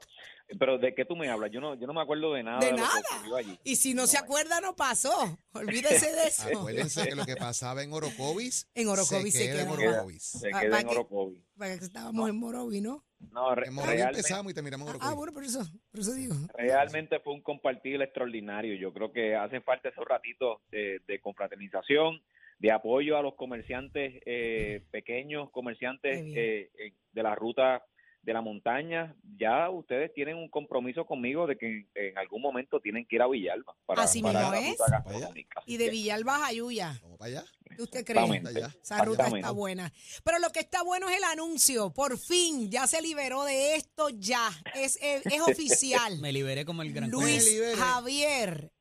pero 0.58 0.78
¿de 0.78 0.94
qué 0.94 1.04
tú 1.04 1.16
me 1.16 1.28
hablas? 1.28 1.50
Yo 1.50 1.60
no, 1.60 1.74
yo 1.74 1.86
no 1.86 1.92
me 1.94 2.00
acuerdo 2.02 2.32
de 2.34 2.42
nada 2.42 2.58
De 2.60 2.66
de, 2.66 2.72
lo 2.72 2.76
que 2.78 2.82
nada. 2.82 3.02
ocurrió 3.16 3.36
allí. 3.36 3.58
Y 3.64 3.76
si 3.76 3.94
no, 3.94 4.06
se 4.06 4.18
acuerda, 4.18 4.60
no 4.60 4.74
pasó. 4.76 5.38
Olvídese 5.52 6.12
de 6.12 6.22
eso. 6.28 6.48
Acuérdense 6.58 7.06
que 7.08 7.14
lo 7.14 7.24
que 7.24 7.36
pasaba 7.36 7.82
en 7.82 7.92
Orocovis 7.92 8.68
En 8.74 8.88
Orocovis 8.88 9.34
se 9.34 9.46
queda 9.46 9.62
en. 9.62 9.68
Orocovis. 9.68 10.22
Se 10.22 10.48
Ah, 10.52 10.60
queda 10.60 10.70
¿para 10.70 10.80
en 10.82 10.88
qué? 10.88 10.94
Orocovi. 10.94 11.44
Para 11.56 11.78
que 11.78 11.84
estábamos 11.84 12.28
en 12.28 12.36
Morovi, 12.36 12.80
¿no? 12.80 13.04
No, 13.30 13.54
re- 13.54 13.68
En 13.68 13.74
Morovis 13.74 13.94
realmente, 13.96 14.18
empezamos 14.20 14.50
y 14.50 14.54
terminamos 14.54 14.88
en 14.88 14.94
Ah, 14.94 14.96
Orocovis. 15.12 15.16
bueno, 15.16 15.32
por 15.32 15.44
eso, 15.44 15.72
por 15.90 16.00
eso 16.00 16.12
digo. 16.14 16.34
realmente 16.54 17.20
fue 17.20 17.34
un 17.34 17.42
compartir 17.42 18.00
extraordinario. 18.02 18.74
Yo 18.76 18.92
creo 18.92 19.12
que 19.12 19.36
hacen 19.36 19.62
falta 19.62 19.88
esos 19.90 20.04
ratitos 20.04 20.58
de, 20.70 21.00
de 21.06 21.20
confraternización, 21.20 22.20
de 22.58 22.70
apoyo 22.72 23.16
a 23.16 23.22
los 23.22 23.34
comerciantes, 23.34 24.20
eh, 24.26 24.84
pequeños 24.90 25.50
comerciantes 25.50 26.18
eh, 26.34 26.70
eh, 26.78 26.92
de 27.12 27.22
la 27.22 27.34
ruta 27.34 27.82
de 28.22 28.32
la 28.32 28.40
montaña, 28.40 29.16
ya 29.36 29.68
ustedes 29.68 30.12
tienen 30.14 30.36
un 30.36 30.48
compromiso 30.48 31.04
conmigo 31.04 31.46
de 31.46 31.58
que 31.58 31.86
en 31.94 32.16
algún 32.18 32.40
momento 32.40 32.80
tienen 32.80 33.04
que 33.06 33.16
ir 33.16 33.22
a 33.22 33.26
Villalba 33.26 33.74
para, 33.84 34.02
Así 34.02 34.22
para 34.22 34.50
mismo 34.50 34.50
la 34.52 34.68
es. 34.68 35.46
Y 35.66 35.76
de 35.76 35.90
Villalba 35.90 36.36
a 36.36 36.46
Ayuya. 36.46 36.98
Vamos 37.02 37.18
para 37.18 37.28
allá. 37.30 37.44
¿Qué 37.76 37.82
usted 37.82 38.04
cree? 38.04 38.42
Esa 38.82 39.04
ruta 39.04 39.26
está 39.26 39.50
buena. 39.50 39.92
Pero 40.22 40.38
lo 40.38 40.50
que 40.50 40.60
está 40.60 40.82
bueno 40.82 41.08
es 41.08 41.16
el 41.16 41.24
anuncio. 41.24 41.92
Por 41.92 42.18
fin, 42.18 42.70
ya 42.70 42.86
se 42.86 43.02
liberó 43.02 43.44
de 43.44 43.74
esto, 43.74 44.08
ya. 44.10 44.50
Es, 44.74 44.98
es, 45.02 45.26
es 45.26 45.40
oficial. 45.46 46.18
Me 46.20 46.32
liberé 46.32 46.64
como 46.64 46.82
el 46.82 46.92
gran 46.92 47.10
Luis. 47.10 47.44
Javier 47.76 48.72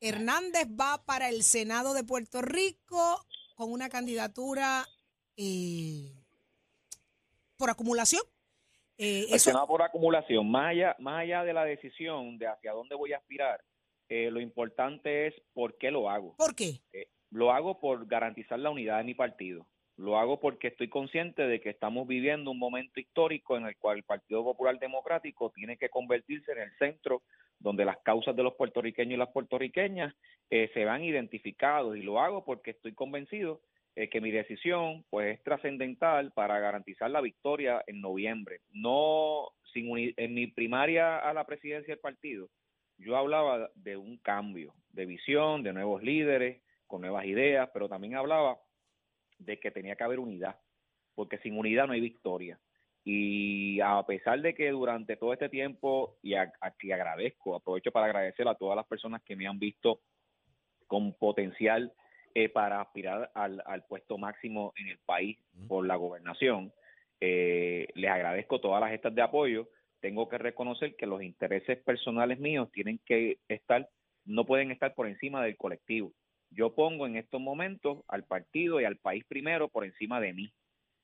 Hernández 0.00 0.66
va 0.68 1.04
para 1.04 1.28
el 1.28 1.42
Senado 1.42 1.92
de 1.92 2.04
Puerto 2.04 2.40
Rico 2.40 3.26
con 3.54 3.70
una 3.70 3.88
candidatura 3.88 4.86
eh, 5.36 6.14
por 7.56 7.70
acumulación. 7.70 8.22
Eh, 9.02 9.24
eso, 9.30 9.50
Senado 9.50 9.66
por 9.66 9.80
acumulación, 9.80 10.50
más 10.50 10.72
allá, 10.72 10.94
más 10.98 11.22
allá 11.22 11.42
de 11.42 11.54
la 11.54 11.64
decisión 11.64 12.36
de 12.36 12.48
hacia 12.48 12.72
dónde 12.72 12.94
voy 12.94 13.14
a 13.14 13.16
aspirar, 13.16 13.64
eh, 14.10 14.30
lo 14.30 14.40
importante 14.40 15.26
es 15.26 15.34
por 15.54 15.78
qué 15.78 15.90
lo 15.90 16.10
hago. 16.10 16.36
¿Por 16.36 16.54
qué? 16.54 16.80
Lo 17.30 17.50
hago 17.50 17.80
por 17.80 18.06
garantizar 18.06 18.58
la 18.58 18.68
unidad 18.68 18.98
de 18.98 19.04
mi 19.04 19.14
partido. 19.14 19.66
Lo 19.96 20.18
hago 20.18 20.38
porque 20.38 20.68
estoy 20.68 20.88
consciente 20.88 21.46
de 21.46 21.62
que 21.62 21.70
estamos 21.70 22.06
viviendo 22.06 22.50
un 22.50 22.58
momento 22.58 23.00
histórico 23.00 23.56
en 23.56 23.64
el 23.64 23.78
cual 23.78 23.96
el 23.96 24.02
Partido 24.02 24.44
Popular 24.44 24.78
Democrático 24.78 25.50
tiene 25.50 25.78
que 25.78 25.88
convertirse 25.88 26.52
en 26.52 26.58
el 26.58 26.76
centro 26.78 27.22
donde 27.58 27.86
las 27.86 27.98
causas 28.00 28.36
de 28.36 28.42
los 28.42 28.54
puertorriqueños 28.54 29.14
y 29.14 29.16
las 29.16 29.30
puertorriqueñas 29.30 30.14
eh, 30.50 30.70
se 30.74 30.84
van 30.84 31.04
identificados. 31.04 31.96
Y 31.96 32.02
lo 32.02 32.20
hago 32.20 32.44
porque 32.44 32.72
estoy 32.72 32.92
convencido 32.92 33.62
eh, 33.96 34.08
que 34.08 34.20
mi 34.20 34.30
decisión 34.30 35.04
pues 35.10 35.36
es 35.38 35.42
trascendental 35.44 36.32
para 36.32 36.58
garantizar 36.60 37.10
la 37.10 37.20
victoria 37.20 37.82
en 37.86 38.00
noviembre. 38.00 38.60
No 38.72 39.48
sin 39.72 39.90
uni- 39.90 40.14
en 40.16 40.34
mi 40.34 40.46
primaria 40.48 41.18
a 41.18 41.32
la 41.32 41.44
presidencia 41.44 41.92
del 41.94 42.00
partido, 42.00 42.48
yo 42.98 43.16
hablaba 43.16 43.70
de 43.74 43.96
un 43.96 44.18
cambio 44.18 44.74
de 44.92 45.06
visión, 45.06 45.62
de 45.62 45.72
nuevos 45.72 46.02
líderes, 46.02 46.62
con 46.86 47.00
nuevas 47.00 47.24
ideas, 47.24 47.70
pero 47.72 47.88
también 47.88 48.16
hablaba 48.16 48.58
de 49.38 49.58
que 49.58 49.70
tenía 49.70 49.96
que 49.96 50.04
haber 50.04 50.18
unidad, 50.18 50.56
porque 51.14 51.38
sin 51.38 51.56
unidad 51.56 51.86
no 51.86 51.92
hay 51.92 52.00
victoria. 52.00 52.58
Y 53.04 53.80
a 53.80 54.02
pesar 54.06 54.40
de 54.42 54.54
que 54.54 54.70
durante 54.70 55.16
todo 55.16 55.32
este 55.32 55.48
tiempo, 55.48 56.18
y 56.22 56.34
a, 56.34 56.52
a- 56.60 56.72
que 56.72 56.92
agradezco, 56.92 57.54
aprovecho 57.54 57.90
para 57.90 58.06
agradecer 58.06 58.46
a 58.46 58.54
todas 58.54 58.76
las 58.76 58.86
personas 58.86 59.22
que 59.22 59.36
me 59.36 59.46
han 59.46 59.58
visto 59.58 60.00
con 60.86 61.14
potencial 61.14 61.92
eh, 62.34 62.48
para 62.48 62.80
aspirar 62.80 63.30
al, 63.34 63.62
al 63.66 63.84
puesto 63.84 64.18
máximo 64.18 64.72
en 64.76 64.88
el 64.88 64.98
país 64.98 65.38
por 65.68 65.86
la 65.86 65.96
gobernación, 65.96 66.72
eh, 67.20 67.88
les 67.94 68.10
agradezco 68.10 68.60
todas 68.60 68.80
las 68.80 68.90
gestas 68.90 69.14
de 69.14 69.22
apoyo. 69.22 69.68
Tengo 70.00 70.28
que 70.28 70.38
reconocer 70.38 70.96
que 70.96 71.06
los 71.06 71.22
intereses 71.22 71.78
personales 71.78 72.40
míos 72.40 72.70
tienen 72.72 72.98
que 73.04 73.38
estar, 73.48 73.88
no 74.24 74.46
pueden 74.46 74.70
estar 74.70 74.94
por 74.94 75.06
encima 75.06 75.44
del 75.44 75.56
colectivo. 75.56 76.12
Yo 76.50 76.74
pongo 76.74 77.06
en 77.06 77.16
estos 77.16 77.40
momentos 77.40 78.02
al 78.08 78.24
partido 78.24 78.80
y 78.80 78.84
al 78.84 78.96
país 78.96 79.24
primero 79.28 79.68
por 79.68 79.84
encima 79.84 80.20
de 80.20 80.32
mí. 80.32 80.52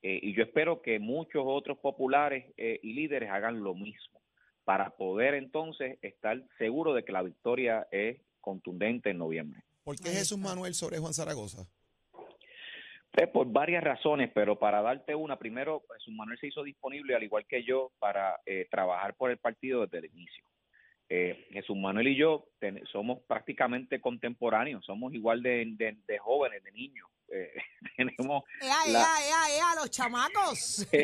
Eh, 0.03 0.21
y 0.23 0.35
yo 0.35 0.43
espero 0.43 0.83
que 0.83 0.99
muchos 0.99 1.43
otros 1.47 1.79
populares 1.79 2.53
eh, 2.57 2.81
y 2.83 2.95
líderes 2.95 3.31
hagan 3.31 3.63
lo 3.63 3.75
mismo 3.75 4.21
para 4.65 4.91
poder 4.91 5.35
entonces 5.35 5.99
estar 6.03 6.43
seguro 6.59 6.95
de 6.95 7.05
que 7.05 7.13
la 7.13 7.23
victoria 7.23 7.87
es 7.91 8.21
contundente 8.41 9.11
en 9.11 9.19
noviembre. 9.19 9.63
¿Por 9.87 9.95
qué 10.01 10.11
Jesús. 10.11 10.37
Manuel 10.39 10.75
sobre 10.75 10.99
Juan 10.99 11.15
Zaragoza? 11.15 11.65
Eh, 13.17 13.29
por 13.29 13.47
varias 13.47 13.85
razones, 13.85 14.33
pero 14.35 14.59
para 14.59 14.83
darte 14.83 15.15
una, 15.15 15.39
primero, 15.39 15.85
Jesús 15.97 16.13
Manuel 16.13 16.37
se 16.41 16.49
hizo 16.49 16.65
disponible, 16.65 17.15
al 17.15 17.23
igual 17.23 17.47
que 17.47 17.63
yo, 17.63 17.93
para 18.01 18.41
eh, 18.45 18.67
trabajar 18.69 19.15
por 19.15 19.31
el 19.31 19.39
partido 19.39 19.83
desde 19.87 19.99
el 19.99 20.13
inicio. 20.13 20.45
Eh, 21.09 21.47
Jesús 21.53 21.77
Manuel 21.77 22.09
y 22.09 22.17
yo 22.17 22.49
ten- 22.59 22.85
somos 22.91 23.21
prácticamente 23.29 24.01
contemporáneos, 24.01 24.85
somos 24.85 25.15
igual 25.15 25.41
de, 25.41 25.65
de- 25.77 25.97
de 26.05 26.19
jóvenes, 26.19 26.65
de 26.65 26.73
niños. 26.73 27.09
Eh, 27.29 27.55
tenemos 27.97 28.43
¡Ea, 28.61 28.93
la- 28.93 28.99
ea, 28.99 29.29
ea, 29.29 29.57
ea, 29.57 29.75
los 29.81 29.91
chamacos! 29.91 30.87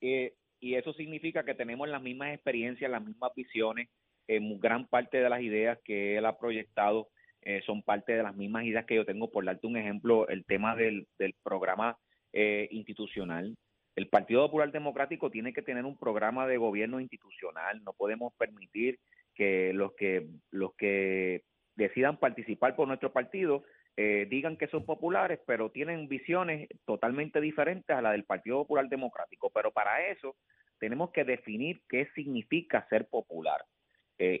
Eh, 0.00 0.34
y 0.60 0.74
eso 0.74 0.92
significa 0.94 1.44
que 1.44 1.54
tenemos 1.54 1.88
las 1.88 2.02
mismas 2.02 2.34
experiencias, 2.34 2.90
las 2.90 3.02
mismas 3.04 3.30
visiones, 3.34 3.88
en 4.28 4.58
gran 4.60 4.86
parte 4.86 5.18
de 5.18 5.28
las 5.30 5.40
ideas 5.40 5.78
que 5.84 6.16
él 6.16 6.26
ha 6.26 6.38
proyectado 6.38 7.08
eh, 7.42 7.62
son 7.64 7.82
parte 7.82 8.12
de 8.12 8.22
las 8.22 8.34
mismas 8.34 8.64
ideas 8.64 8.86
que 8.86 8.96
yo 8.96 9.04
tengo. 9.04 9.30
Por 9.30 9.44
darte 9.44 9.66
un 9.66 9.76
ejemplo, 9.76 10.26
el 10.28 10.44
tema 10.44 10.74
del, 10.74 11.06
del 11.18 11.34
programa 11.42 11.96
eh, 12.32 12.68
institucional. 12.72 13.56
El 13.94 14.08
Partido 14.08 14.44
Popular 14.44 14.72
Democrático 14.72 15.30
tiene 15.30 15.52
que 15.52 15.62
tener 15.62 15.84
un 15.84 15.96
programa 15.96 16.46
de 16.46 16.58
gobierno 16.58 17.00
institucional. 17.00 17.82
No 17.84 17.92
podemos 17.92 18.34
permitir 18.34 18.98
que 19.34 19.72
los 19.72 19.94
que 19.94 20.26
los 20.50 20.74
que 20.74 21.42
decidan 21.76 22.18
participar 22.18 22.74
por 22.74 22.88
nuestro 22.88 23.12
partido 23.12 23.62
eh, 23.96 24.26
digan 24.28 24.56
que 24.56 24.66
son 24.66 24.84
populares, 24.84 25.40
pero 25.46 25.70
tienen 25.70 26.08
visiones 26.08 26.68
totalmente 26.84 27.40
diferentes 27.40 27.96
a 27.96 28.02
la 28.02 28.12
del 28.12 28.24
Partido 28.24 28.58
Popular 28.58 28.88
Democrático. 28.88 29.50
Pero 29.54 29.70
para 29.70 30.08
eso 30.08 30.36
tenemos 30.78 31.10
que 31.12 31.24
definir 31.24 31.80
qué 31.88 32.08
significa 32.14 32.86
ser 32.88 33.08
popular. 33.08 33.64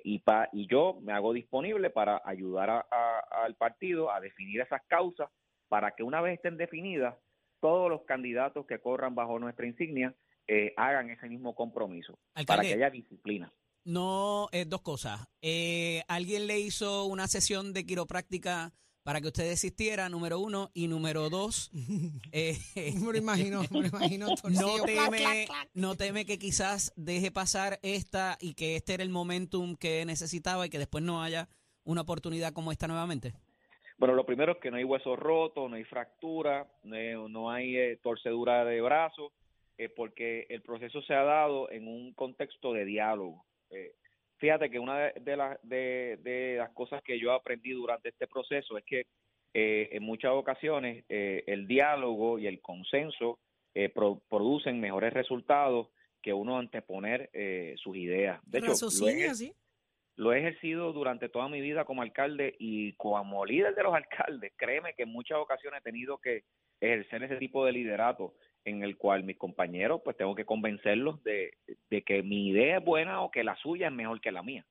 Y, 0.08 0.20
pa- 0.20 0.48
y 0.52 0.68
yo 0.68 1.00
me 1.02 1.12
hago 1.12 1.32
disponible 1.32 1.90
para 1.90 2.22
ayudar 2.24 2.70
a- 2.70 2.86
a- 2.88 3.44
al 3.44 3.56
partido 3.56 4.12
a 4.12 4.20
definir 4.20 4.60
esas 4.60 4.80
causas 4.86 5.28
para 5.68 5.96
que 5.96 6.04
una 6.04 6.20
vez 6.20 6.34
estén 6.34 6.56
definidas, 6.56 7.16
todos 7.60 7.90
los 7.90 8.02
candidatos 8.04 8.66
que 8.66 8.78
corran 8.78 9.16
bajo 9.16 9.40
nuestra 9.40 9.66
insignia 9.66 10.14
eh, 10.46 10.72
hagan 10.76 11.10
ese 11.10 11.28
mismo 11.28 11.56
compromiso, 11.56 12.16
para 12.46 12.62
que 12.62 12.74
haya 12.74 12.88
disciplina. 12.88 13.52
No, 13.84 14.46
eh, 14.52 14.64
dos 14.64 14.82
cosas. 14.82 15.26
Eh, 15.42 16.04
¿Alguien 16.06 16.46
le 16.46 16.60
hizo 16.60 17.06
una 17.06 17.26
sesión 17.26 17.72
de 17.72 17.84
quiropráctica 17.84 18.72
para 19.06 19.20
que 19.20 19.28
usted 19.28 19.44
desistiera, 19.44 20.08
número 20.08 20.40
uno? 20.40 20.72
Y 20.74 20.88
número 20.88 21.30
dos, 21.30 21.70
eh, 22.32 22.56
Me 22.74 23.12
lo 23.12 23.16
imagino, 23.16 23.62
me 23.70 23.82
lo 23.82 23.86
imagino. 23.86 24.26
no 24.30 24.34
torcido. 24.34 24.84
Teme, 24.84 25.46
no 25.74 25.94
teme 25.94 26.26
que 26.26 26.40
quizás 26.40 26.92
deje 26.96 27.30
pasar 27.30 27.78
esta 27.84 28.36
y 28.40 28.54
que 28.54 28.74
este 28.74 28.94
era 28.94 29.04
el 29.04 29.10
momentum 29.10 29.76
que 29.76 30.04
necesitaba 30.04 30.66
y 30.66 30.70
que 30.70 30.80
después 30.80 31.04
no 31.04 31.22
haya 31.22 31.46
una 31.84 32.00
oportunidad 32.00 32.52
como 32.52 32.72
esta 32.72 32.88
nuevamente. 32.88 33.32
Bueno, 33.96 34.16
lo 34.16 34.26
primero 34.26 34.52
es 34.52 34.58
que 34.58 34.72
no 34.72 34.76
hay 34.76 34.84
huesos 34.84 35.16
rotos, 35.16 35.70
no 35.70 35.76
hay 35.76 35.84
fractura, 35.84 36.66
no 36.82 36.96
hay, 36.96 37.14
no 37.30 37.50
hay, 37.52 37.76
eh, 37.76 38.00
torcedura 38.02 38.64
de 38.64 38.80
brazos, 38.80 39.32
eh, 39.78 39.88
porque 39.88 40.46
el 40.48 40.62
proceso 40.62 41.00
se 41.02 41.14
ha 41.14 41.22
dado 41.22 41.70
en 41.70 41.86
un 41.86 42.12
contexto 42.12 42.72
de 42.72 42.84
diálogo. 42.84 43.44
Eh, 43.70 43.94
fíjate 44.38 44.70
que 44.70 44.78
una 44.78 44.98
de, 44.98 45.12
de 45.20 45.36
las- 45.36 45.58
de- 45.62 46.18
de 46.22 46.56
las 46.58 46.70
cosas 46.70 47.02
que 47.02 47.18
yo 47.18 47.32
aprendí 47.32 47.70
durante 47.72 48.08
este 48.10 48.26
proceso 48.26 48.76
es 48.78 48.84
que 48.84 49.06
eh, 49.54 49.88
en 49.92 50.02
muchas 50.02 50.32
ocasiones 50.32 51.04
eh, 51.08 51.42
el 51.46 51.66
diálogo 51.66 52.38
y 52.38 52.46
el 52.46 52.60
consenso 52.60 53.38
eh, 53.74 53.88
pro- 53.88 54.20
producen 54.28 54.80
mejores 54.80 55.12
resultados 55.12 55.88
que 56.22 56.32
uno 56.32 56.58
anteponer 56.58 57.30
eh, 57.32 57.74
sus 57.78 57.96
ideas. 57.96 58.40
De 58.44 58.58
hecho, 58.58 58.72
lo 59.04 59.08
he- 59.08 59.34
sí. 59.34 59.54
lo 60.16 60.32
he 60.32 60.38
ejercido 60.40 60.92
durante 60.92 61.28
toda 61.28 61.48
mi 61.48 61.60
vida 61.60 61.84
como 61.84 62.02
alcalde 62.02 62.54
y 62.58 62.92
como 62.94 63.44
líder 63.46 63.74
de 63.74 63.82
los 63.82 63.94
alcaldes, 64.28 64.52
créeme 64.56 64.94
que 64.94 65.04
en 65.04 65.10
muchas 65.10 65.38
ocasiones 65.38 65.80
he 65.80 65.84
tenido 65.84 66.18
que 66.18 66.42
ejercer 66.80 67.22
ese 67.22 67.36
tipo 67.36 67.64
de 67.64 67.72
liderato 67.72 68.34
en 68.66 68.82
el 68.82 68.98
cual 68.98 69.24
mis 69.24 69.38
compañeros 69.38 70.02
pues 70.04 70.16
tengo 70.16 70.34
que 70.34 70.44
convencerlos 70.44 71.22
de, 71.22 71.54
de 71.88 72.02
que 72.02 72.22
mi 72.22 72.48
idea 72.48 72.78
es 72.78 72.84
buena 72.84 73.22
o 73.22 73.30
que 73.30 73.44
la 73.44 73.56
suya 73.56 73.86
es 73.86 73.92
mejor 73.92 74.20
que 74.20 74.32
la 74.32 74.42
mía. 74.42 74.66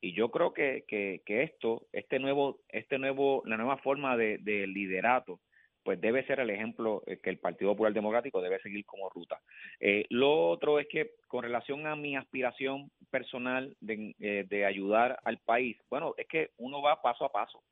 Y 0.00 0.14
yo 0.14 0.30
creo 0.30 0.54
que, 0.54 0.84
que, 0.88 1.20
que 1.26 1.42
esto, 1.42 1.86
este 1.92 2.18
nuevo, 2.18 2.60
este 2.68 2.98
nuevo, 2.98 3.42
la 3.44 3.58
nueva 3.58 3.76
forma 3.78 4.16
de, 4.16 4.38
de 4.38 4.66
liderato, 4.66 5.40
pues 5.82 6.00
debe 6.00 6.24
ser 6.26 6.40
el 6.40 6.50
ejemplo 6.50 7.02
eh, 7.06 7.18
que 7.18 7.30
el 7.30 7.38
Partido 7.38 7.72
Popular 7.72 7.92
Democrático 7.92 8.40
debe 8.40 8.60
seguir 8.60 8.84
como 8.86 9.10
ruta. 9.10 9.40
Eh, 9.80 10.06
lo 10.10 10.48
otro 10.48 10.78
es 10.78 10.86
que 10.88 11.12
con 11.26 11.42
relación 11.42 11.86
a 11.86 11.96
mi 11.96 12.16
aspiración 12.16 12.90
personal 13.10 13.76
de, 13.80 14.14
eh, 14.20 14.46
de 14.48 14.64
ayudar 14.64 15.18
al 15.24 15.38
país, 15.38 15.76
bueno, 15.90 16.14
es 16.16 16.26
que 16.28 16.50
uno 16.58 16.80
va 16.80 17.02
paso 17.02 17.24
a 17.24 17.32
paso. 17.32 17.62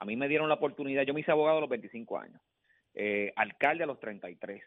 A 0.00 0.04
mí 0.04 0.16
me 0.16 0.28
dieron 0.28 0.48
la 0.48 0.56
oportunidad, 0.56 1.04
yo 1.04 1.14
me 1.14 1.20
hice 1.20 1.30
abogado 1.30 1.58
a 1.58 1.60
los 1.60 1.70
25 1.70 2.18
años, 2.18 2.42
alcalde 3.36 3.84
a 3.84 3.86
los 3.86 3.98
33. 4.00 4.62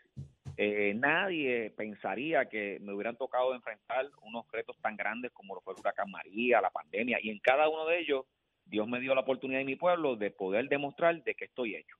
Eh, 0.59 0.95
nadie 0.95 1.69
pensaría 1.69 2.49
que 2.49 2.79
me 2.81 2.91
hubieran 2.91 3.15
tocado 3.15 3.53
enfrentar 3.53 4.07
unos 4.23 4.51
retos 4.51 4.75
tan 4.81 4.97
grandes 4.97 5.31
como 5.31 5.53
lo 5.53 5.61
fue 5.61 5.73
el 5.73 5.79
huracán 5.79 6.09
María, 6.09 6.61
la 6.61 6.71
pandemia, 6.71 7.19
y 7.21 7.29
en 7.29 7.37
cada 7.39 7.69
uno 7.69 7.85
de 7.85 7.99
ellos 7.99 8.25
Dios 8.65 8.87
me 8.87 8.99
dio 8.99 9.13
la 9.13 9.21
oportunidad 9.21 9.61
en 9.61 9.67
mi 9.67 9.75
pueblo 9.75 10.15
de 10.15 10.31
poder 10.31 10.67
demostrar 10.67 11.23
de 11.23 11.35
que 11.35 11.45
estoy 11.45 11.75
hecho. 11.75 11.95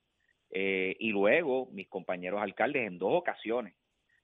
Eh, 0.49 0.95
y 0.99 1.11
luego 1.11 1.67
mis 1.71 1.87
compañeros 1.87 2.41
alcaldes 2.41 2.87
en 2.87 2.97
dos 2.97 3.11
ocasiones 3.13 3.75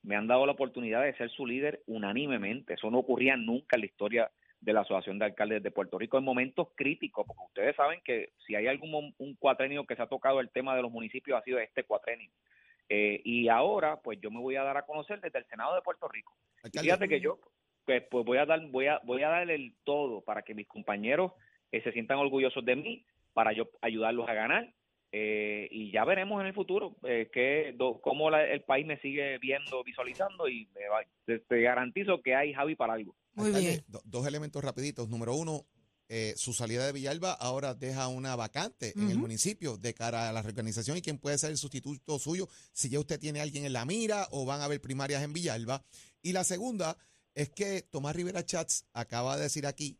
me 0.01 0.15
han 0.15 0.27
dado 0.27 0.45
la 0.45 0.53
oportunidad 0.53 1.03
de 1.03 1.15
ser 1.15 1.29
su 1.29 1.45
líder 1.45 1.81
unánimemente. 1.85 2.73
Eso 2.73 2.89
no 2.89 2.99
ocurría 2.99 3.37
nunca 3.37 3.75
en 3.75 3.81
la 3.81 3.85
historia 3.85 4.31
de 4.59 4.73
la 4.73 4.81
Asociación 4.81 5.19
de 5.19 5.25
Alcaldes 5.25 5.61
de 5.61 5.71
Puerto 5.71 5.97
Rico 5.99 6.17
en 6.17 6.23
momentos 6.23 6.69
críticos, 6.75 7.25
porque 7.27 7.43
ustedes 7.47 7.75
saben 7.75 8.01
que 8.03 8.31
si 8.45 8.55
hay 8.55 8.67
algún 8.67 9.13
un 9.17 9.35
cuatrenio 9.35 9.85
que 9.85 9.95
se 9.95 10.01
ha 10.01 10.07
tocado 10.07 10.39
el 10.39 10.49
tema 10.49 10.75
de 10.75 10.81
los 10.81 10.91
municipios 10.91 11.39
ha 11.39 11.43
sido 11.43 11.59
este 11.59 11.83
cuatrenio. 11.83 12.31
Eh, 12.89 13.21
y 13.23 13.47
ahora, 13.47 13.99
pues 14.01 14.19
yo 14.21 14.29
me 14.31 14.39
voy 14.39 14.55
a 14.55 14.63
dar 14.63 14.77
a 14.77 14.85
conocer 14.85 15.19
desde 15.21 15.39
el 15.39 15.45
Senado 15.45 15.73
de 15.75 15.81
Puerto 15.81 16.07
Rico. 16.07 16.35
Y 16.71 16.77
fíjate 16.79 17.07
que 17.07 17.19
yo, 17.19 17.39
pues, 17.85 18.03
pues 18.09 18.25
voy 18.25 18.37
a 18.37 18.45
dar, 18.45 18.61
voy 18.69 18.87
a, 18.87 18.99
voy 19.03 19.23
a 19.23 19.29
dar 19.29 19.49
el 19.49 19.75
todo 19.83 20.21
para 20.21 20.41
que 20.43 20.53
mis 20.53 20.67
compañeros 20.67 21.31
eh, 21.71 21.81
se 21.83 21.91
sientan 21.91 22.17
orgullosos 22.19 22.63
de 22.65 22.75
mí, 22.75 23.05
para 23.33 23.51
yo 23.53 23.69
ayudarlos 23.81 24.27
a 24.29 24.33
ganar. 24.33 24.73
eh, 25.15 25.67
y 25.69 25.91
ya 25.91 26.05
veremos 26.05 26.41
en 26.41 26.47
el 26.47 26.53
futuro 26.55 26.95
eh, 27.03 27.29
que, 27.31 27.73
do- 27.77 28.01
cómo 28.01 28.31
la- 28.31 28.45
el 28.47 28.61
país 28.61 28.83
me 28.85 28.97
sigue 28.99 29.37
viendo, 29.37 29.83
visualizando 29.83 30.49
y 30.49 30.67
me 30.73 30.87
va- 30.87 31.05
te, 31.25 31.37
te 31.37 31.61
garantizo 31.61 32.21
que 32.23 32.33
hay 32.35 32.51
Javi 32.51 32.73
para 32.75 32.93
algo. 32.93 33.15
Muy 33.35 33.47
alcalde, 33.47 33.67
bien. 33.69 33.83
do- 33.87 34.01
dos 34.05 34.25
elementos 34.25 34.63
rapiditos. 34.63 35.07
Número 35.09 35.35
uno, 35.35 35.65
eh, 36.09 36.33
su 36.35 36.53
salida 36.53 36.85
de 36.85 36.91
Villalba 36.91 37.31
ahora 37.33 37.73
deja 37.73 38.07
una 38.07 38.35
vacante 38.35 38.93
en 38.95 39.09
el 39.09 39.17
municipio 39.17 39.77
de 39.77 39.93
cara 39.93 40.29
a 40.29 40.33
la 40.33 40.41
reorganización 40.41 40.97
y 40.97 41.01
quién 41.01 41.17
puede 41.17 41.37
ser 41.37 41.51
el 41.51 41.57
sustituto 41.57 42.19
suyo 42.19 42.49
si 42.71 42.89
ya 42.89 42.99
usted 42.99 43.19
tiene 43.19 43.39
a 43.39 43.43
alguien 43.43 43.65
en 43.65 43.73
la 43.73 43.85
mira 43.85 44.27
o 44.31 44.45
van 44.45 44.61
a 44.61 44.65
haber 44.65 44.81
primarias 44.81 45.23
en 45.23 45.33
Villalba. 45.33 45.83
Y 46.21 46.33
la 46.33 46.43
segunda 46.43 46.97
es 47.33 47.49
que 47.49 47.81
Tomás 47.81 48.15
Rivera 48.15 48.45
Chats 48.45 48.85
acaba 48.93 49.37
de 49.37 49.43
decir 49.43 49.65
aquí 49.65 49.97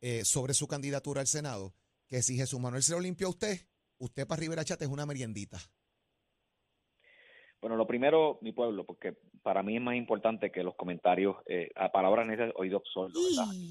eh, 0.00 0.24
sobre 0.24 0.52
su 0.52 0.66
candidatura 0.66 1.20
al 1.20 1.26
Senado 1.26 1.74
que 2.06 2.22
si 2.22 2.36
Jesús 2.36 2.60
Manuel 2.60 2.82
se 2.82 2.92
lo 2.92 3.00
limpió 3.00 3.28
a 3.28 3.30
usted, 3.30 3.58
usted 3.98 4.26
para 4.26 4.40
Rivera 4.40 4.64
Chats 4.64 4.82
es 4.82 4.88
una 4.88 5.06
meriendita. 5.06 5.58
Bueno, 7.60 7.76
lo 7.76 7.86
primero, 7.86 8.38
mi 8.42 8.52
pueblo, 8.52 8.84
porque 8.84 9.16
para 9.46 9.62
mí 9.62 9.76
es 9.76 9.80
más 9.82 9.94
importante 9.94 10.50
que 10.50 10.64
los 10.64 10.74
comentarios 10.74 11.36
eh, 11.46 11.70
a 11.76 11.92
palabras 11.92 12.26
necesarias, 12.26 12.56
oídos 12.58 12.82
sordos, 12.92 13.14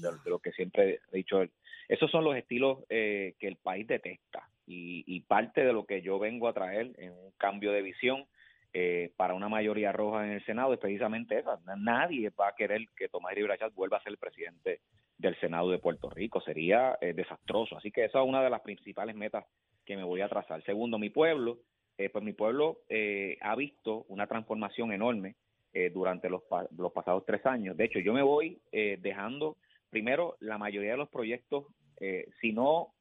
De, 0.00 0.08
de 0.24 0.30
lo 0.30 0.38
que 0.38 0.52
siempre 0.52 1.00
he 1.12 1.16
dicho. 1.18 1.42
Esos 1.86 2.10
son 2.10 2.24
los 2.24 2.34
estilos 2.34 2.78
eh, 2.88 3.34
que 3.38 3.46
el 3.46 3.56
país 3.56 3.86
detesta 3.86 4.48
y, 4.66 5.04
y 5.06 5.20
parte 5.20 5.64
de 5.66 5.74
lo 5.74 5.84
que 5.84 6.00
yo 6.00 6.18
vengo 6.18 6.48
a 6.48 6.54
traer 6.54 6.92
en 6.96 7.12
un 7.12 7.30
cambio 7.36 7.72
de 7.72 7.82
visión 7.82 8.24
eh, 8.72 9.12
para 9.18 9.34
una 9.34 9.50
mayoría 9.50 9.92
roja 9.92 10.24
en 10.26 10.32
el 10.32 10.44
Senado 10.46 10.72
es 10.72 10.80
precisamente 10.80 11.38
esa. 11.38 11.58
Na- 11.66 11.76
Nadie 11.76 12.30
va 12.30 12.48
a 12.48 12.54
querer 12.54 12.80
que 12.96 13.08
Tomás 13.10 13.34
Rivera 13.34 13.56
vuelva 13.74 13.98
a 13.98 14.02
ser 14.02 14.12
el 14.12 14.18
presidente 14.18 14.80
del 15.18 15.38
Senado 15.40 15.70
de 15.70 15.78
Puerto 15.78 16.08
Rico. 16.08 16.40
Sería 16.40 16.96
eh, 17.02 17.12
desastroso. 17.12 17.76
Así 17.76 17.90
que 17.90 18.06
esa 18.06 18.20
es 18.22 18.26
una 18.26 18.42
de 18.42 18.50
las 18.50 18.62
principales 18.62 19.14
metas 19.14 19.44
que 19.84 19.96
me 19.96 20.04
voy 20.04 20.22
a 20.22 20.28
trazar. 20.28 20.62
Segundo, 20.64 20.98
mi 20.98 21.10
pueblo, 21.10 21.58
eh, 21.98 22.08
pues 22.08 22.24
mi 22.24 22.32
pueblo 22.32 22.78
eh, 22.88 23.36
ha 23.42 23.54
visto 23.54 24.04
una 24.08 24.26
transformación 24.26 24.92
enorme 24.92 25.36
eh, 25.78 25.90
durante 25.90 26.30
los, 26.30 26.42
los 26.78 26.90
pasados 26.92 27.24
tres 27.26 27.44
años. 27.44 27.76
De 27.76 27.84
hecho, 27.84 27.98
yo 27.98 28.14
me 28.14 28.22
voy 28.22 28.58
eh, 28.72 28.96
dejando, 29.02 29.56
primero, 29.90 30.36
la 30.40 30.56
mayoría 30.56 30.92
de 30.92 30.96
los 30.96 31.10
proyectos, 31.10 31.66
eh, 32.00 32.26
si, 32.40 32.52
no, 32.54 32.94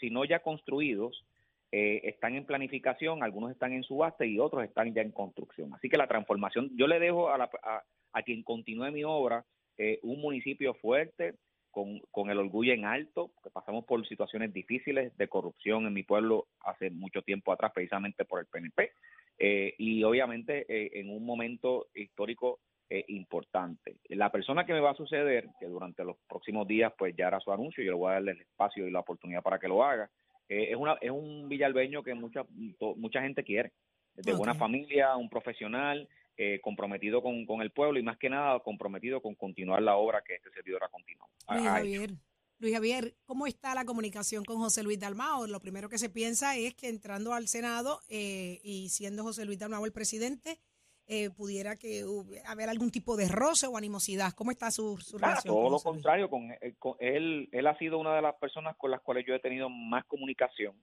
si 0.00 0.10
no 0.10 0.24
ya 0.24 0.40
construidos, 0.40 1.24
eh, 1.70 2.00
están 2.04 2.34
en 2.34 2.44
planificación, 2.44 3.22
algunos 3.22 3.52
están 3.52 3.72
en 3.72 3.84
subasta 3.84 4.24
y 4.24 4.38
otros 4.40 4.64
están 4.64 4.92
ya 4.94 5.02
en 5.02 5.12
construcción. 5.12 5.72
Así 5.74 5.88
que 5.88 5.96
la 5.96 6.08
transformación, 6.08 6.70
yo 6.76 6.88
le 6.88 6.98
dejo 6.98 7.28
a, 7.30 7.38
la- 7.38 7.50
a- 7.62 7.84
a 8.12 8.22
quien 8.22 8.42
continúe 8.42 8.90
mi 8.90 9.04
obra 9.04 9.44
eh, 9.76 10.00
un 10.02 10.20
municipio 10.20 10.74
fuerte, 10.74 11.34
con, 11.70 12.00
con 12.10 12.30
el 12.30 12.38
orgullo 12.38 12.72
en 12.72 12.84
alto, 12.84 13.30
que 13.44 13.50
pasamos 13.50 13.84
por 13.84 14.04
situaciones 14.08 14.52
difíciles 14.52 15.16
de 15.16 15.28
corrupción 15.28 15.86
en 15.86 15.92
mi 15.92 16.02
pueblo 16.02 16.46
hace 16.64 16.90
mucho 16.90 17.22
tiempo 17.22 17.52
atrás, 17.52 17.70
precisamente 17.72 18.24
por 18.24 18.40
el 18.40 18.46
PNP, 18.46 18.90
eh, 19.38 19.74
y 19.78 20.02
obviamente 20.04 20.66
eh, 20.68 20.90
en 21.00 21.10
un 21.10 21.24
momento 21.24 21.88
histórico 21.94 22.60
eh, 22.90 23.04
importante. 23.08 23.96
La 24.08 24.30
persona 24.32 24.64
que 24.64 24.72
me 24.72 24.80
va 24.80 24.90
a 24.92 24.96
suceder, 24.96 25.48
que 25.60 25.66
durante 25.66 26.04
los 26.04 26.16
próximos 26.28 26.66
días 26.66 26.92
pues 26.96 27.14
ya 27.16 27.26
hará 27.26 27.38
su 27.40 27.52
anuncio, 27.52 27.84
yo 27.84 27.92
le 27.92 27.98
voy 27.98 28.10
a 28.10 28.14
darle 28.14 28.32
el 28.32 28.40
espacio 28.40 28.86
y 28.86 28.90
la 28.90 29.00
oportunidad 29.00 29.42
para 29.42 29.58
que 29.58 29.68
lo 29.68 29.84
haga, 29.84 30.10
eh, 30.48 30.68
es, 30.70 30.76
una, 30.76 30.94
es 31.00 31.10
un 31.10 31.48
villalbeño 31.48 32.02
que 32.02 32.14
mucha, 32.14 32.44
to- 32.78 32.94
mucha 32.96 33.20
gente 33.20 33.44
quiere, 33.44 33.72
de 34.14 34.32
buena 34.38 34.54
familia, 34.58 35.16
un 35.16 35.28
profesional, 35.28 36.08
eh, 36.36 36.60
comprometido 36.60 37.20
con, 37.20 37.44
con 37.46 37.60
el 37.62 37.70
pueblo 37.72 37.98
y 37.98 38.02
más 38.02 38.16
que 38.16 38.30
nada 38.30 38.58
comprometido 38.60 39.20
con 39.20 39.34
continuar 39.34 39.82
la 39.82 39.96
obra 39.96 40.22
que 40.26 40.36
este 40.36 40.50
servidor 40.50 40.82
ha 40.84 40.88
continuado. 40.88 41.30
Javier. 41.46 42.10
Luis 42.60 42.74
Javier, 42.74 43.14
¿cómo 43.24 43.46
está 43.46 43.74
la 43.74 43.84
comunicación 43.84 44.44
con 44.44 44.58
José 44.58 44.82
Luis 44.82 44.98
Dalmao? 44.98 45.46
Lo 45.46 45.60
primero 45.60 45.88
que 45.88 45.98
se 45.98 46.10
piensa 46.10 46.56
es 46.56 46.74
que 46.74 46.88
entrando 46.88 47.32
al 47.32 47.46
Senado 47.46 48.00
eh, 48.08 48.58
y 48.64 48.88
siendo 48.88 49.22
José 49.22 49.44
Luis 49.44 49.58
Dalmao 49.60 49.84
el 49.86 49.92
presidente, 49.92 50.58
eh, 51.06 51.30
pudiera 51.30 51.76
que 51.76 52.04
hub- 52.04 52.34
haber 52.44 52.68
algún 52.68 52.90
tipo 52.90 53.16
de 53.16 53.28
roce 53.28 53.66
o 53.68 53.76
animosidad. 53.76 54.32
¿Cómo 54.32 54.50
está 54.50 54.70
su, 54.72 54.98
su 54.98 55.16
relación? 55.18 55.54
todo 55.54 55.62
con 55.62 55.72
lo 55.72 55.78
contrario, 55.78 56.28
con, 56.28 56.50
eh, 56.50 56.74
con 56.78 56.96
él, 56.98 57.48
él 57.52 57.66
ha 57.68 57.78
sido 57.78 57.98
una 57.98 58.14
de 58.16 58.22
las 58.22 58.34
personas 58.34 58.76
con 58.76 58.90
las 58.90 59.00
cuales 59.02 59.24
yo 59.26 59.34
he 59.34 59.40
tenido 59.40 59.70
más 59.70 60.04
comunicación. 60.06 60.74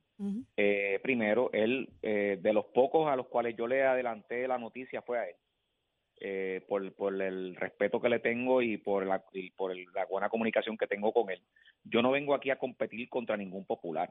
Eh, 0.58 1.00
primero, 1.04 1.52
él, 1.52 1.90
eh, 2.02 2.40
de 2.42 2.54
los 2.54 2.66
pocos 2.74 3.08
a 3.12 3.16
los 3.18 3.28
cuales 3.28 3.54
yo 3.58 3.68
le 3.68 3.84
adelanté 3.84 4.48
la 4.48 4.58
noticia 4.58 5.02
fue 5.02 5.20
a 5.20 5.28
él, 5.30 5.36
eh, 6.20 6.64
por, 6.68 6.92
por 6.94 7.22
el 7.22 7.56
respeto 7.56 8.00
que 8.02 8.10
le 8.10 8.20
tengo 8.20 8.62
y 8.62 8.78
por, 8.78 9.06
la, 9.06 9.24
y 9.34 9.52
por 9.52 9.72
el- 9.72 9.86
la 9.94 10.06
buena 10.06 10.30
comunicación 10.30 10.78
que 10.78 10.88
tengo 10.88 11.12
con 11.12 11.30
él. 11.30 11.42
Yo 11.84 12.02
no 12.02 12.12
vengo 12.12 12.34
aquí 12.34 12.50
a 12.50 12.58
competir 12.58 13.10
contra 13.10 13.36
ningún 13.38 13.66
popular. 13.66 14.10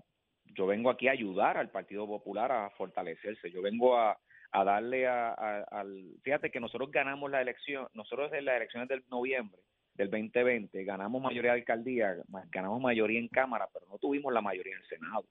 Yo 0.54 0.66
vengo 0.66 0.90
aquí 0.90 1.08
a 1.08 1.12
ayudar 1.12 1.56
al 1.56 1.70
Partido 1.70 2.06
Popular 2.06 2.52
a 2.52 2.70
fortalecerse. 2.70 3.50
Yo 3.50 3.62
vengo 3.62 3.96
a, 3.98 4.18
darle 4.52 5.06
a- 5.06 5.32
al... 5.70 6.04
Fíjate 6.22 6.50
que 6.50 6.60
nosotros 6.60 6.90
ganamos 6.90 7.30
la 7.30 7.40
elección, 7.40 7.88
nosotros 7.94 8.32
en 8.34 8.44
las 8.44 8.56
elecciones 8.56 8.88
del 8.88 9.02
noviembre 9.10 9.60
del 9.94 10.10
2020 10.10 10.82
ganamos 10.84 11.22
mayoría 11.22 11.52
de 11.52 11.60
alcaldía, 11.60 12.16
ganamos 12.50 12.80
mayoría 12.80 13.18
en 13.20 13.28
Cámara, 13.28 13.68
pero 13.72 13.86
no 13.88 13.96
tuvimos 13.98 14.32
la 14.32 14.40
mayoría 14.40 14.74
en 14.74 14.82
el 14.82 14.88
Senado. 14.88 15.24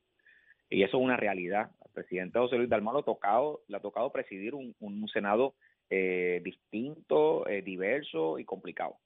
Y 0.70 0.84
eso 0.84 0.98
es 0.98 1.04
una 1.04 1.18
realidad. 1.18 1.70
Al 1.86 1.92
presidente 1.92 2.40
José 2.40 2.56
Luis 2.58 2.70
Dalmau 2.70 2.94
le 2.96 3.02
ha 3.02 3.04
tocado, 3.04 3.62
le 3.68 3.78
ha 3.78 3.82
tocado 3.82 4.12
presidir 4.12 4.56
un 4.56 5.08
Senado 5.10 5.54
eh, 5.96 6.42
distinto, 6.44 7.48
eh, 7.48 7.62
diverso 7.62 8.40
y 8.40 8.46
complicado. 8.46 8.98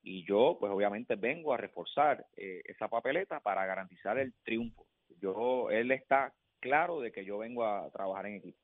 Y 0.00 0.24
yo, 0.24 0.56
pues 0.60 0.70
obviamente 0.70 1.16
vengo 1.16 1.52
a 1.52 1.56
reforzar 1.56 2.24
eh, 2.36 2.62
esa 2.66 2.86
papeleta 2.86 3.40
para 3.40 3.66
garantizar 3.66 4.16
el 4.18 4.32
triunfo. 4.44 4.86
Yo, 5.20 5.70
él 5.70 5.90
está 5.90 6.32
claro 6.60 7.00
de 7.00 7.10
que 7.10 7.24
yo 7.24 7.38
vengo 7.38 7.64
a 7.64 7.90
trabajar 7.90 8.26
en 8.26 8.34
equipo. 8.36 8.58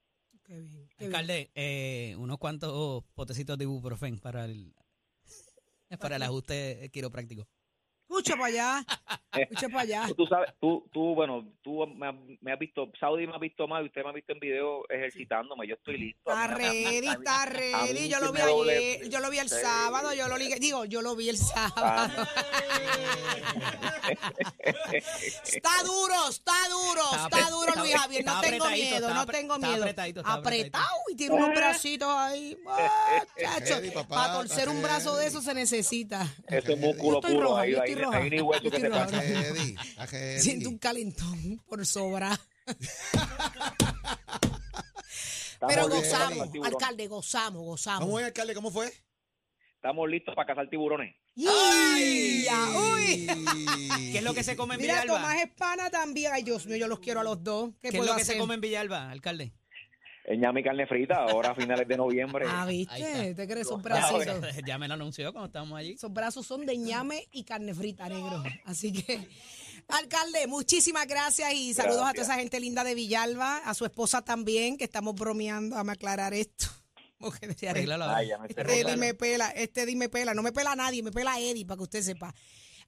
Qué 0.44 0.60
bien, 0.60 0.88
qué 0.90 1.06
bien. 1.06 1.14
Alcalde, 1.14 1.50
eh, 1.56 2.14
unos 2.18 2.38
cuantos 2.38 3.02
potecitos 3.16 3.58
de 3.58 3.64
ibuprofen 3.64 4.20
para 4.20 4.44
el 4.44 4.72
para 6.00 6.16
el 6.16 6.22
ajuste 6.22 6.88
quiropráctico. 6.92 7.48
Escucha 8.12 8.34
para 8.36 8.46
allá. 8.46 8.84
Escucha 9.32 9.68
para 9.70 9.80
allá. 9.80 10.06
Tú 10.14 10.26
sabes, 10.26 10.50
tú, 10.60 10.84
tú 10.92 11.14
bueno, 11.14 11.46
tú 11.62 11.86
me, 11.86 12.08
has- 12.08 12.14
me 12.42 12.52
has 12.52 12.58
visto, 12.58 12.90
Saudi 13.00 13.26
me 13.26 13.34
ha 13.34 13.38
visto 13.38 13.66
mal, 13.66 13.86
usted 13.86 14.02
me 14.04 14.10
ha 14.10 14.12
visto 14.12 14.34
en 14.34 14.38
video 14.40 14.82
ejercitándome, 14.90 15.66
yo 15.66 15.74
estoy 15.76 15.96
listo. 15.96 16.30
Está 16.30 16.46
ready, 16.48 17.08
está 17.08 17.46
ready. 17.46 18.08
Yo 18.10 18.20
lo 18.20 18.32
vi 18.32 18.40
ayer, 18.42 19.08
yo 19.08 19.20
lo 19.20 19.30
vi 19.30 19.38
el 19.38 19.48
Sí. 19.48 19.56
sábado, 19.62 20.12
yo 20.12 20.28
lo 20.28 20.36
li- 20.36 20.54
digo, 20.60 20.84
yo 20.84 21.00
lo 21.00 21.16
vi 21.16 21.30
el 21.30 21.38
sábado. 21.38 22.12
Está 25.44 25.70
duro, 25.84 26.28
está 26.28 26.52
duro, 26.68 27.02
Está 27.24 27.50
duro 27.50 27.72
Luis 27.76 27.94
Javier, 27.94 28.24
no 28.26 28.40
tengo 28.40 28.68
miedo, 28.68 29.14
no 29.14 29.26
tengo 29.26 29.58
miedo. 29.58 29.84
Apretado 30.24 30.86
y 31.10 31.16
tiene 31.16 31.34
unos 31.34 31.50
bracitos 31.50 32.08
ahí. 32.10 32.58
Ah, 32.68 33.22
chacho, 33.40 33.80
Para 34.08 34.32
torcer 34.34 34.68
un 34.68 34.82
brazo 34.82 35.16
de 35.16 35.26
eso 35.26 35.40
se 35.40 35.54
necesita. 35.54 36.26
Ese 36.46 36.76
músculo 36.76 37.20
puro, 37.20 37.56
ahí, 37.56 37.74
ahí, 37.74 37.94
hueso 38.10 38.70
que. 38.70 40.38
Siento 40.40 40.68
un 40.68 40.78
calentón 40.78 41.62
por 41.66 41.84
sobra. 41.86 42.38
Estamos 45.52 45.74
Pero 45.74 45.88
listos 45.88 46.10
para 46.10 46.24
gozamos, 46.28 46.50
cazar 46.52 46.72
alcalde, 46.72 47.06
gozamos, 47.06 47.62
gozamos. 47.62 48.00
¿Cómo 48.04 48.18
es, 48.18 48.26
alcalde? 48.26 48.54
¿Cómo 48.54 48.70
fue? 48.70 48.92
Estamos 49.76 50.08
listos 50.08 50.34
para 50.34 50.46
cazar 50.46 50.68
tiburones. 50.68 51.14
¡Ay! 51.36 52.42
ya, 52.44 52.68
uy. 52.78 53.26
¿Qué 54.12 54.18
es 54.18 54.24
lo 54.24 54.34
que 54.34 54.42
se 54.42 54.56
come 54.56 54.74
en 54.74 54.80
Mira, 54.80 55.02
Villalba? 55.02 55.20
Tomás 55.20 55.42
Espana 55.42 55.90
también. 55.90 56.32
Ay, 56.32 56.42
Dios 56.42 56.66
mío, 56.66 56.76
yo 56.76 56.88
los 56.88 56.98
quiero 57.00 57.20
a 57.20 57.24
los 57.24 57.42
dos. 57.42 57.70
¿Qué, 57.80 57.88
¿Qué 57.88 57.88
es 57.88 57.94
puedo 57.96 58.10
lo 58.10 58.16
que 58.16 58.22
hacer? 58.22 58.34
se 58.34 58.40
come 58.40 58.54
en 58.54 58.60
Villalba, 58.60 59.10
alcalde? 59.10 59.52
El 60.24 60.38
ñame 60.38 60.60
y 60.60 60.62
carne 60.62 60.86
frita, 60.86 61.16
ahora 61.16 61.50
a 61.50 61.54
finales 61.54 61.86
de 61.88 61.96
noviembre. 61.96 62.46
Ah. 62.48 62.64
¿viste? 62.66 63.34
¿Te 63.34 63.46
crees? 63.46 63.66
Esos 63.66 63.78
Ya, 63.78 63.82
brazos. 63.82 64.24
Ya 64.64 64.78
me 64.78 64.86
lo 64.86 64.94
anunció 64.94 65.32
cuando 65.32 65.46
estábamos 65.46 65.78
allí. 65.78 65.92
Esos 65.92 66.12
brazos 66.12 66.46
son 66.46 66.64
de 66.64 66.76
ñame 66.76 67.28
y 67.32 67.44
carne 67.44 67.74
frita, 67.74 68.08
negro. 68.08 68.42
Así 68.64 68.92
que, 68.92 69.28
alcalde, 69.88 70.46
muchísimas 70.46 71.06
gracias 71.06 71.52
y 71.54 71.74
saludos 71.74 72.04
a 72.06 72.12
toda 72.12 72.22
esa 72.22 72.34
gente 72.36 72.60
linda 72.60 72.84
de 72.84 72.94
Villalba, 72.94 73.58
a 73.58 73.74
su 73.74 73.84
esposa 73.84 74.22
también, 74.22 74.76
que 74.76 74.84
estamos 74.84 75.14
bromeando. 75.14 75.76
A 75.76 75.80
aclarar 75.80 76.34
esto. 76.34 76.66
Porque. 77.18 77.54
Ay, 78.16 78.28
ya 78.28 78.38
me 78.38 78.46
Este 78.48 78.84
dime 78.84 79.14
pela, 79.14 79.50
este 79.50 79.86
dime 79.86 80.08
pela, 80.08 80.34
no 80.34 80.42
me 80.42 80.52
pela 80.52 80.72
a 80.72 80.76
nadie, 80.76 81.02
me 81.02 81.10
pela 81.10 81.34
a 81.34 81.40
Eddie 81.40 81.66
para 81.66 81.78
que 81.78 81.82
usted 81.82 82.02
sepa. 82.02 82.34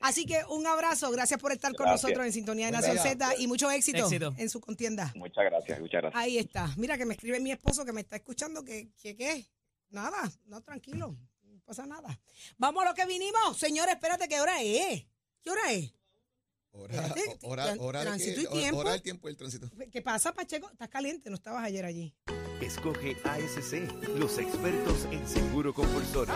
Así 0.05 0.27
que 0.27 0.45
un 0.51 0.67
abrazo, 0.67 1.11
gracias 1.11 1.41
por 1.41 1.51
estar 1.51 1.75
con 1.75 1.87
nosotros 1.87 2.27
en 2.27 2.33
Sintonía 2.33 2.67
de 2.67 2.73
Nación. 2.73 2.99
Z 2.99 3.37
y 3.39 3.47
mucho 3.47 3.71
éxito, 3.71 4.05
Éxito. 4.05 4.35
en 4.37 4.51
su 4.51 4.61
contienda. 4.61 5.11
Muchas 5.17 5.45
gracias, 5.47 5.81
muchas 5.81 6.03
gracias. 6.03 6.23
Ahí 6.23 6.37
está. 6.37 6.71
Mira 6.77 6.99
que 6.99 7.07
me 7.07 7.15
escribe 7.15 7.41
mi 7.41 7.53
esposo 7.53 7.87
que 7.87 7.93
me 7.95 8.03
está 8.03 8.17
escuchando 8.17 8.63
que, 8.63 8.91
que 9.01 9.17
qué. 9.17 9.47
Nada, 9.89 10.31
no, 10.45 10.61
tranquilo, 10.61 11.17
no 11.45 11.59
pasa 11.65 11.87
nada. 11.87 12.21
Vamos 12.59 12.85
a 12.85 12.89
lo 12.91 12.95
que 12.95 13.07
vinimos. 13.07 13.57
Señores, 13.57 13.95
espérate, 13.95 14.29
¿qué 14.29 14.43
hora 14.43 14.61
es? 14.61 15.07
¿Qué 15.41 15.51
hora 15.51 15.73
es? 15.73 15.95
Hora, 16.73 17.07
Espérate, 17.07 17.39
hora, 17.47 17.75
hora, 17.79 18.03
tránsito 18.03 18.51
que- 18.51 18.57
y 18.57 18.61
tiempo. 18.61 18.79
hora 18.81 18.93
del 18.93 19.03
tiempo 19.03 19.29
y 19.29 19.31
el 19.31 19.37
tránsito. 19.39 19.71
¿Qué 19.91 20.03
pasa, 20.03 20.35
Pacheco? 20.35 20.69
Estás 20.71 20.89
caliente, 20.91 21.31
no 21.31 21.37
estabas 21.37 21.65
ayer 21.65 21.85
allí. 21.87 22.13
Escoge 22.61 23.17
ASC, 23.25 23.89
los 24.19 24.37
expertos 24.39 25.07
en 25.13 25.27
seguro 25.27 25.73
compulsorio. 25.73 26.35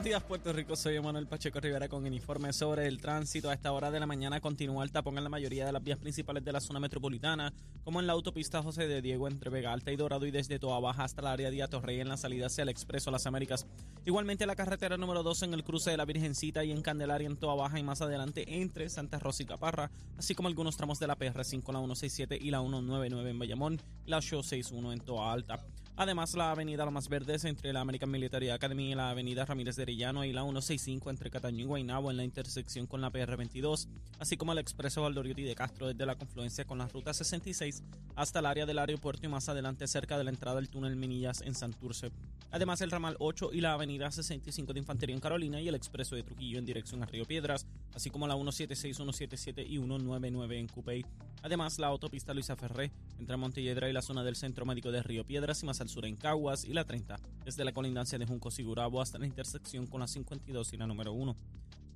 Buenos 0.00 0.12
días, 0.12 0.22
Puerto 0.22 0.52
Rico. 0.54 0.76
Soy 0.76 0.98
Manuel 0.98 1.26
Pacheco 1.26 1.60
Rivera 1.60 1.86
con 1.86 2.06
el 2.06 2.14
informe 2.14 2.54
sobre 2.54 2.86
el 2.86 3.02
tránsito. 3.02 3.50
A 3.50 3.52
esta 3.52 3.70
hora 3.70 3.90
de 3.90 4.00
la 4.00 4.06
mañana 4.06 4.40
continúa 4.40 4.82
el 4.82 4.90
tapón 4.90 5.18
en 5.18 5.24
la 5.24 5.28
mayoría 5.28 5.66
de 5.66 5.72
las 5.72 5.84
vías 5.84 5.98
principales 5.98 6.42
de 6.42 6.52
la 6.52 6.60
zona 6.62 6.80
metropolitana, 6.80 7.52
como 7.84 8.00
en 8.00 8.06
la 8.06 8.14
autopista 8.14 8.62
José 8.62 8.88
de 8.88 9.02
Diego 9.02 9.28
entre 9.28 9.50
Vega 9.50 9.74
Alta 9.74 9.92
y 9.92 9.96
Dorado 9.96 10.24
y 10.24 10.30
desde 10.30 10.58
Toa 10.58 10.80
Baja 10.80 11.04
hasta 11.04 11.20
el 11.20 11.26
área 11.26 11.50
de 11.50 11.62
Atorrey 11.62 12.00
en 12.00 12.08
la 12.08 12.16
salida 12.16 12.46
hacia 12.46 12.62
el 12.62 12.70
Expreso 12.70 13.10
Las 13.10 13.26
Américas. 13.26 13.66
Igualmente 14.06 14.46
la 14.46 14.56
carretera 14.56 14.96
número 14.96 15.22
2 15.22 15.42
en 15.42 15.52
el 15.52 15.64
cruce 15.64 15.90
de 15.90 15.98
la 15.98 16.06
Virgencita 16.06 16.64
y 16.64 16.72
en 16.72 16.80
Candelaria 16.80 17.26
en 17.26 17.36
Toa 17.36 17.54
Baja 17.54 17.78
y 17.78 17.82
más 17.82 18.00
adelante 18.00 18.62
entre 18.62 18.88
Santa 18.88 19.18
Rosa 19.18 19.42
y 19.42 19.46
Caparra, 19.46 19.90
así 20.16 20.34
como 20.34 20.48
algunos 20.48 20.78
tramos 20.78 20.98
de 20.98 21.08
la 21.08 21.18
PR5, 21.18 21.74
la 21.74 21.80
167 21.80 22.38
y 22.40 22.50
la 22.50 22.60
199 22.60 23.28
en 23.28 23.38
Bayamón 23.38 23.82
la 24.06 24.16
861 24.16 24.94
en 24.94 25.00
Toa 25.00 25.30
Alta. 25.30 25.60
Además, 26.02 26.32
la 26.32 26.50
avenida 26.50 26.86
La 26.86 26.90
Más 26.90 27.10
Verdes 27.10 27.44
entre 27.44 27.74
la 27.74 27.82
American 27.82 28.10
Military 28.10 28.48
Academy 28.48 28.92
y 28.92 28.94
la 28.94 29.10
avenida 29.10 29.44
Ramírez 29.44 29.76
de 29.76 29.82
Arellano 29.82 30.24
y 30.24 30.32
la 30.32 30.40
165 30.40 31.10
entre 31.10 31.28
Cataño 31.28 31.58
y 31.58 31.64
Guaynabo 31.64 32.10
en 32.10 32.16
la 32.16 32.24
intersección 32.24 32.86
con 32.86 33.02
la 33.02 33.12
PR22, 33.12 33.86
así 34.18 34.38
como 34.38 34.52
el 34.52 34.58
expreso 34.60 35.02
Valdoriotti 35.02 35.42
de 35.42 35.54
Castro 35.54 35.88
desde 35.88 36.06
la 36.06 36.14
confluencia 36.14 36.64
con 36.64 36.78
la 36.78 36.88
ruta 36.88 37.12
66 37.12 37.82
hasta 38.16 38.38
el 38.38 38.46
área 38.46 38.64
del 38.64 38.78
aeropuerto 38.78 39.26
y 39.26 39.28
más 39.28 39.50
adelante 39.50 39.86
cerca 39.86 40.16
de 40.16 40.24
la 40.24 40.30
entrada 40.30 40.56
del 40.56 40.70
túnel 40.70 40.96
Minillas 40.96 41.42
en 41.42 41.54
Santurce. 41.54 42.10
Además, 42.50 42.80
el 42.80 42.90
ramal 42.90 43.16
8 43.18 43.50
y 43.52 43.60
la 43.60 43.74
avenida 43.74 44.10
65 44.10 44.72
de 44.72 44.80
Infantería 44.80 45.14
en 45.14 45.20
Carolina 45.20 45.60
y 45.60 45.68
el 45.68 45.74
expreso 45.74 46.16
de 46.16 46.22
Trujillo 46.22 46.58
en 46.58 46.64
dirección 46.64 47.02
a 47.02 47.06
Río 47.06 47.26
Piedras, 47.26 47.66
así 47.94 48.08
como 48.08 48.26
la 48.26 48.34
176, 48.36 48.96
177 48.96 49.62
y 49.64 49.76
199 49.76 50.58
en 50.58 50.66
Cupey. 50.66 51.04
Además, 51.42 51.78
la 51.78 51.88
autopista 51.88 52.32
Luisa 52.32 52.56
Ferré 52.56 52.90
entre 53.18 53.36
Montelledra 53.36 53.88
y 53.90 53.92
la 53.92 54.02
zona 54.02 54.24
del 54.24 54.36
Centro 54.36 54.64
Médico 54.64 54.90
de 54.90 55.02
Río 55.02 55.24
Piedras 55.24 55.62
y 55.62 55.66
más 55.66 55.80
al 55.80 55.89
sur 55.90 56.06
en 56.06 56.16
Caguas 56.16 56.64
y 56.64 56.72
la 56.72 56.84
30, 56.84 57.18
desde 57.44 57.64
la 57.64 57.72
colindancia 57.72 58.18
de 58.18 58.26
Junco 58.26 58.50
Sigurabo 58.50 59.02
hasta 59.02 59.18
la 59.18 59.26
intersección 59.26 59.86
con 59.86 60.00
la 60.00 60.06
52 60.06 60.72
y 60.72 60.76
la 60.76 60.86
número 60.86 61.12
1. 61.12 61.36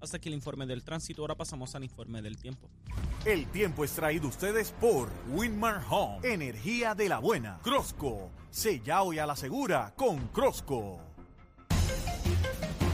Hasta 0.00 0.18
aquí 0.18 0.28
el 0.28 0.34
informe 0.34 0.66
del 0.66 0.82
tránsito, 0.82 1.22
ahora 1.22 1.34
pasamos 1.34 1.74
al 1.74 1.84
informe 1.84 2.20
del 2.20 2.36
tiempo. 2.36 2.68
El 3.24 3.46
tiempo 3.46 3.84
es 3.84 3.92
traído 3.92 4.28
ustedes 4.28 4.72
por 4.72 5.08
Winmar 5.30 5.82
Home, 5.88 6.18
energía 6.30 6.94
de 6.94 7.08
la 7.08 7.20
buena. 7.20 7.58
Crosco, 7.62 8.30
sella 8.50 9.02
hoy 9.02 9.18
a 9.18 9.26
la 9.26 9.36
segura 9.36 9.94
con 9.96 10.28
Crosco. 10.28 11.00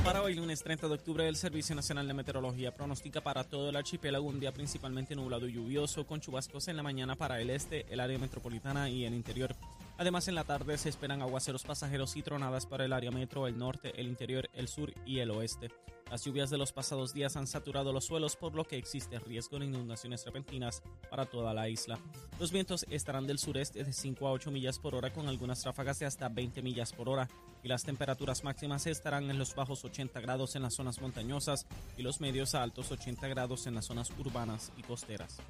Para 0.05 0.23
hoy, 0.23 0.35
lunes 0.35 0.63
30 0.63 0.89
de 0.89 0.95
octubre, 0.95 1.29
el 1.29 1.37
Servicio 1.37 1.75
Nacional 1.75 2.09
de 2.09 2.15
Meteorología 2.15 2.75
pronostica 2.75 3.21
para 3.21 3.45
todo 3.45 3.69
el 3.69 3.77
archipiélago 3.77 4.27
un 4.27 4.41
día 4.41 4.53
principalmente 4.53 5.15
nublado 5.15 5.47
y 5.47 5.53
lluvioso, 5.53 6.07
con 6.07 6.21
chubascos 6.21 6.69
en 6.69 6.77
la 6.77 6.83
mañana 6.83 7.17
para 7.17 7.41
el 7.41 7.51
este, 7.51 7.87
el 7.93 8.01
área 8.01 8.19
metropolitana 8.19 8.89
y 8.89 9.05
el 9.05 9.15
interior. 9.15 9.55
Además, 10.01 10.29
en 10.29 10.35
la 10.35 10.45
tarde 10.45 10.79
se 10.79 10.89
esperan 10.89 11.21
aguaceros 11.21 11.63
pasajeros 11.63 12.17
y 12.17 12.23
tronadas 12.23 12.65
para 12.65 12.87
el 12.87 12.95
área 12.95 13.11
metro, 13.11 13.47
el 13.47 13.59
norte, 13.59 13.93
el 14.01 14.09
interior, 14.09 14.49
el 14.55 14.67
sur 14.67 14.95
y 15.05 15.19
el 15.19 15.31
oeste. 15.31 15.69
Las 16.11 16.25
lluvias 16.25 16.49
de 16.49 16.57
los 16.57 16.73
pasados 16.73 17.13
días 17.13 17.37
han 17.37 17.47
saturado 17.47 17.93
los 17.93 18.07
suelos, 18.07 18.35
por 18.35 18.55
lo 18.55 18.65
que 18.65 18.79
existe 18.79 19.19
riesgo 19.19 19.59
de 19.59 19.67
inundaciones 19.67 20.25
repentinas 20.25 20.83
para 21.11 21.27
toda 21.27 21.53
la 21.53 21.69
isla. 21.69 21.99
Los 22.39 22.51
vientos 22.51 22.87
estarán 22.89 23.27
del 23.27 23.39
sureste 23.39 23.85
de 23.85 23.93
5 23.93 24.27
a 24.27 24.33
8 24.33 24.51
millas 24.51 24.79
por 24.79 24.95
hora, 24.95 25.13
con 25.13 25.29
algunas 25.29 25.63
ráfagas 25.67 25.99
de 25.99 26.07
hasta 26.07 26.31
20 26.31 26.63
millas 26.63 26.95
por 26.95 27.11
hora, 27.11 27.29
y 27.63 27.69
las 27.69 27.85
temperaturas 27.85 28.43
máximas 28.43 28.87
estarán 28.87 29.31
en 29.31 29.39
los 29.39 29.55
bajos 29.55 29.85
80 29.85 30.19
grados 30.21 30.57
en 30.57 30.63
las 30.63 30.73
zonas 30.73 30.99
montañosas 31.03 31.67
y 31.99 32.03
los 32.03 32.23
medios 32.23 32.55
a 32.55 32.63
altos 32.63 32.91
80 32.91 33.29
grados 33.29 33.67
en 33.67 33.75
las 33.75 33.85
zonas 33.85 34.11
urbanas 34.19 34.73
y 34.79 34.83
costeras. 34.83 35.43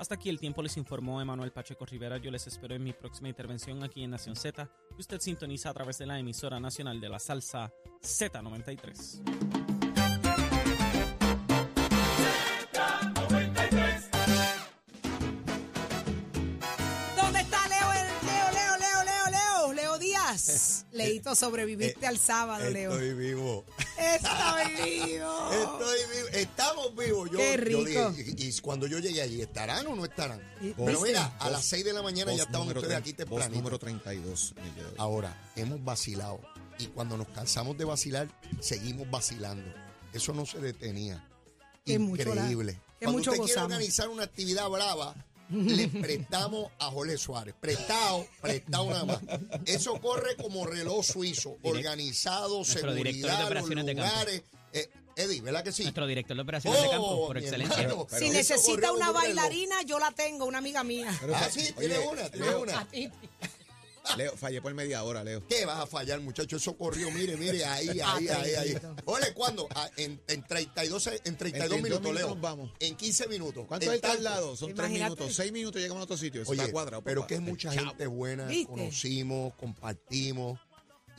Hasta 0.00 0.14
aquí 0.14 0.30
el 0.30 0.40
tiempo 0.40 0.62
les 0.62 0.78
informó 0.78 1.20
Emanuel 1.20 1.52
Pacheco 1.52 1.84
Rivera. 1.84 2.16
Yo 2.16 2.30
les 2.30 2.46
espero 2.46 2.74
en 2.74 2.82
mi 2.82 2.94
próxima 2.94 3.28
intervención 3.28 3.84
aquí 3.84 4.02
en 4.02 4.10
Nación 4.10 4.34
Z, 4.34 4.66
que 4.96 4.98
usted 4.98 5.20
sintoniza 5.20 5.68
a 5.68 5.74
través 5.74 5.98
de 5.98 6.06
la 6.06 6.18
emisora 6.18 6.58
nacional 6.58 6.98
de 7.02 7.10
la 7.10 7.18
salsa 7.18 7.70
Z93. 8.00 9.20
¿Dónde 17.14 17.40
está 17.40 17.68
Leo? 17.68 17.92
Leo, 17.92 18.50
Leo, 18.54 18.78
Leo, 18.78 19.04
Leo, 19.04 19.30
Leo, 19.30 19.72
Leo 19.74 19.98
Díaz. 19.98 20.86
Leito, 20.92 21.34
sobreviviste 21.34 22.06
al 22.06 22.16
sábado, 22.16 22.70
Leo. 22.70 22.92
Estoy 22.92 23.12
vivo. 23.12 23.66
Estoy 24.00 24.84
vivo. 25.06 25.50
Estoy 25.52 25.98
vivo. 26.16 26.28
Estamos 26.32 26.96
vivos. 26.96 27.30
Yo, 27.30 27.38
Qué 27.38 27.52
yo 27.70 27.84
rico. 27.84 28.10
dije, 28.10 28.34
y, 28.36 28.48
y 28.48 28.58
cuando 28.60 28.86
yo 28.86 28.98
llegué 28.98 29.22
allí, 29.22 29.42
¿estarán 29.42 29.86
o 29.86 29.94
no 29.96 30.04
estarán? 30.04 30.40
Pero 30.60 30.74
¿viste? 30.86 31.06
mira, 31.08 31.36
a 31.38 31.50
las 31.50 31.64
6 31.66 31.84
de 31.84 31.92
la 31.92 32.02
mañana 32.02 32.32
ya 32.34 32.44
estaban 32.44 32.68
ustedes 32.68 32.96
aquí 32.96 33.12
temprano. 33.12 33.54
número 33.54 33.78
32. 33.78 34.54
en 34.56 34.64
el 34.64 34.74
día 34.74 34.82
de 34.84 34.88
hoy. 34.90 34.94
Ahora, 34.98 35.50
hemos 35.56 35.82
vacilado. 35.84 36.40
Y 36.78 36.86
cuando 36.86 37.16
nos 37.16 37.28
cansamos 37.28 37.76
de 37.76 37.84
vacilar, 37.84 38.28
seguimos 38.60 39.10
vacilando. 39.10 39.70
Eso 40.12 40.32
no 40.32 40.46
se 40.46 40.58
detenía. 40.58 41.26
Qué 41.84 41.98
mucho 41.98 42.24
la- 42.34 42.42
Increíble. 42.42 42.80
qué 42.98 43.04
cuando 43.06 43.18
mucho 43.18 43.30
usted 43.32 43.44
quiere 43.44 43.60
organizar 43.62 44.08
una 44.08 44.24
actividad 44.24 44.68
brava, 44.68 45.14
le 45.50 45.88
prestamos 45.88 46.70
a 46.78 46.86
Jorge 46.90 47.18
Suárez. 47.18 47.54
Prestado, 47.60 48.26
prestado 48.40 48.90
nada 48.90 49.04
más. 49.04 49.18
Eso 49.66 50.00
corre 50.00 50.36
como 50.36 50.66
reloj 50.66 51.04
suizo. 51.04 51.56
Organizado, 51.62 52.56
Nuestro 52.58 52.94
director 52.94 53.04
de 53.04 53.12
seguridad, 53.12 53.38
los 53.38 53.46
operaciones 53.46 53.86
de 53.86 53.94
campo. 53.96 54.10
lugares. 54.12 54.42
Eh, 54.72 54.88
Eddie, 55.16 55.40
¿verdad 55.42 55.64
que 55.64 55.72
sí? 55.72 55.82
Nuestro 55.82 56.06
director 56.06 56.36
de 56.36 56.42
operaciones 56.42 56.80
de 56.82 56.88
campo, 56.88 57.06
Oh, 57.06 57.26
por 57.26 57.36
mi 57.36 57.42
excelencia. 57.42 57.82
hermano. 57.82 58.06
Si 58.16 58.30
necesita 58.30 58.92
una 58.92 59.06
reloj. 59.08 59.22
bailarina, 59.22 59.82
yo 59.82 59.98
la 59.98 60.12
tengo, 60.12 60.44
una 60.46 60.58
amiga 60.58 60.84
mía. 60.84 61.14
Pero 61.20 61.34
Ah, 61.34 61.48
sí, 61.50 61.72
tiene 61.78 61.98
una, 61.98 62.28
tiene 62.30 62.54
una. 62.54 62.86
Leo, 64.16 64.36
fallé 64.36 64.60
por 64.60 64.74
media 64.74 65.02
hora, 65.04 65.22
Leo. 65.22 65.46
¿Qué 65.46 65.64
vas 65.64 65.78
a 65.78 65.86
fallar, 65.86 66.20
muchacho? 66.20 66.56
Eso 66.56 66.76
corrió, 66.76 67.10
mire, 67.10 67.36
mire, 67.36 67.64
ahí, 67.66 67.88
ahí, 67.88 68.00
ahí, 68.00 68.28
ahí. 68.28 68.54
Atrevido. 68.54 68.96
Ole, 69.04 69.32
¿cuándo? 69.34 69.68
Ah, 69.74 69.88
en, 69.96 70.20
en 70.26 70.46
32, 70.46 71.02
se- 71.02 71.20
en 71.24 71.36
32 71.36 71.36
En 71.36 71.36
32 71.36 71.82
minutos, 71.82 72.02
minutos 72.12 72.30
Leo. 72.34 72.36
vamos. 72.40 72.72
En 72.80 72.96
15 72.96 73.28
minutos. 73.28 73.66
¿Cuánto 73.68 73.90
hay 73.90 74.00
tanto. 74.00 74.16
traslado? 74.22 74.56
Son 74.56 74.74
tres 74.74 74.90
minutos. 74.90 75.34
Seis 75.34 75.52
minutos 75.52 75.80
llegamos 75.80 76.00
a 76.00 76.04
otro 76.04 76.16
sitio. 76.16 76.42
Eso 76.42 76.50
Oye, 76.50 76.60
está 76.62 76.72
cuadrado. 76.72 77.02
pero 77.02 77.26
que 77.26 77.34
es 77.34 77.40
mucha 77.40 77.72
Chao. 77.72 77.84
gente 77.86 78.06
buena, 78.06 78.46
¿Viste? 78.46 78.66
conocimos, 78.66 79.54
compartimos. 79.54 80.58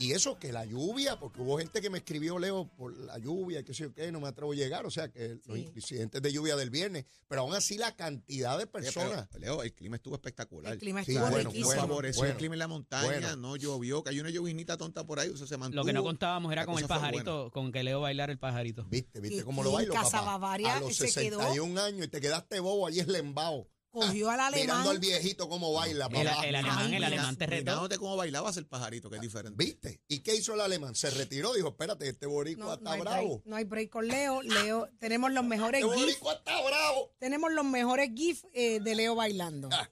Y 0.02 0.12
eso 0.12 0.36
que 0.36 0.50
la 0.52 0.64
lluvia, 0.64 1.16
porque 1.18 1.40
hubo 1.40 1.58
gente 1.58 1.80
que 1.80 1.88
me 1.88 1.98
escribió, 1.98 2.38
Leo, 2.38 2.68
por 2.76 2.92
la 2.96 3.18
lluvia, 3.18 3.60
y 3.60 3.64
qué 3.64 3.72
sé 3.72 3.84
yo 3.84 3.94
qué, 3.94 4.10
no 4.10 4.20
me 4.20 4.26
atrevo 4.28 4.50
a 4.52 4.54
llegar, 4.56 4.84
o 4.84 4.90
sea, 4.90 5.08
que 5.12 5.38
los 5.46 5.56
Sí. 5.56 5.70
incidentes 5.76 6.20
de 6.20 6.32
lluvia 6.32 6.56
del 6.56 6.70
viernes, 6.70 7.04
pero 7.28 7.42
aún 7.42 7.54
así 7.54 7.78
la 7.78 7.94
cantidad 7.94 8.58
de 8.58 8.66
pero, 8.66 8.84
personas. 8.84 9.28
Leo, 9.38 9.62
el 9.62 9.72
clima 9.72 9.96
estuvo 9.96 10.14
espectacular. 10.16 10.72
El 10.72 10.78
clima 10.80 11.04
Sí, 11.04 11.12
estuvo 11.12 11.30
bueno, 11.30 11.50
riquísimo. 11.50 11.66
Nos 11.68 11.74
bueno. 11.76 11.88
favoreció 11.88 12.24
el 12.24 12.36
clima 12.36 12.54
en 12.54 12.58
la 12.58 12.68
montaña, 12.68 13.04
bueno. 13.06 13.36
no 13.36 13.56
llovió, 13.56 14.02
que 14.02 14.10
hay 14.10 14.18
una 14.20 14.30
llovinita 14.30 14.76
tonta 14.76 15.04
por 15.06 15.20
ahí, 15.20 15.30
eso 15.32 15.46
se 15.46 15.56
mantuvo. 15.56 15.82
Lo 15.82 15.86
que 15.86 15.92
no 15.92 16.02
contábamos 16.02 16.50
era 16.52 16.62
La 16.62 16.66
con 16.66 16.78
el 16.78 16.86
pajarito, 16.88 17.50
con 17.52 17.70
que 17.70 17.82
Leo 17.84 18.00
bailar 18.00 18.30
el 18.30 18.38
pajarito. 18.38 18.84
¿Viste? 18.90 19.20
¿Viste 19.20 19.38
Y- 19.38 19.42
cómo 19.42 19.62
y 19.62 19.64
lo 19.64 19.70
en 19.70 19.76
bailo, 19.76 19.94
Casa 19.94 20.18
papá? 20.18 20.32
Bavaria 20.32 20.76
A 20.78 20.80
los 20.80 20.96
se 20.96 21.04
quedó- 21.12 21.38
61 21.38 21.78
años 21.78 22.06
y 22.06 22.08
te 22.08 22.20
quedaste 22.20 22.58
bobo 22.60 22.88
allí 22.88 22.98
eslembado. 23.00 23.68
Cogió 23.92 24.30
al 24.30 24.40
alemán. 24.40 24.62
Mirando 24.66 24.90
al 24.90 24.98
viejito 24.98 25.48
cómo 25.48 25.72
baila, 25.72 26.06
El, 26.06 26.12
papá. 26.12 26.46
el 26.46 26.54
alemán, 26.56 26.94
el 26.94 27.04
alemán 27.04 27.36
te 27.36 27.46
retó. 27.46 27.62
Mirándote 27.62 27.98
cómo 27.98 28.16
bailabas 28.16 28.56
el 28.56 28.66
pajarito, 28.66 29.10
que 29.10 29.16
es 29.16 29.22
diferente. 29.22 29.62
¿Viste? 29.62 30.00
¿Y 30.08 30.20
qué 30.20 30.34
hizo 30.34 30.54
el 30.54 30.60
alemán? 30.62 30.94
Se 30.94 31.10
retiró, 31.10 31.52
dijo, 31.52 31.68
espérate, 31.68 32.08
este 32.08 32.26
boricua 32.26 32.64
No, 32.64 32.70
no 32.70 32.74
está 32.76 32.92
hay 32.92 33.00
bravo. 33.00 33.28
break, 33.28 33.42
no 33.46 33.56
hay 33.56 33.64
break 33.64 33.90
con 33.90 34.08
Leo. 34.08 34.40
Leo, 34.42 34.88
tenemos 34.98 35.30
los 35.30 35.44
mejores 35.44 35.82
Este 35.82 35.94
GIFs. 35.94 36.06
boricua 36.06 36.32
está 36.34 36.60
bravo. 36.62 37.12
Tenemos 37.18 37.52
los 37.52 37.64
mejores 37.66 38.10
GIFs 38.14 38.46
eh, 38.54 38.80
de 38.80 38.94
Leo 38.94 39.14
bailando. 39.14 39.68
Ah, 39.72 39.88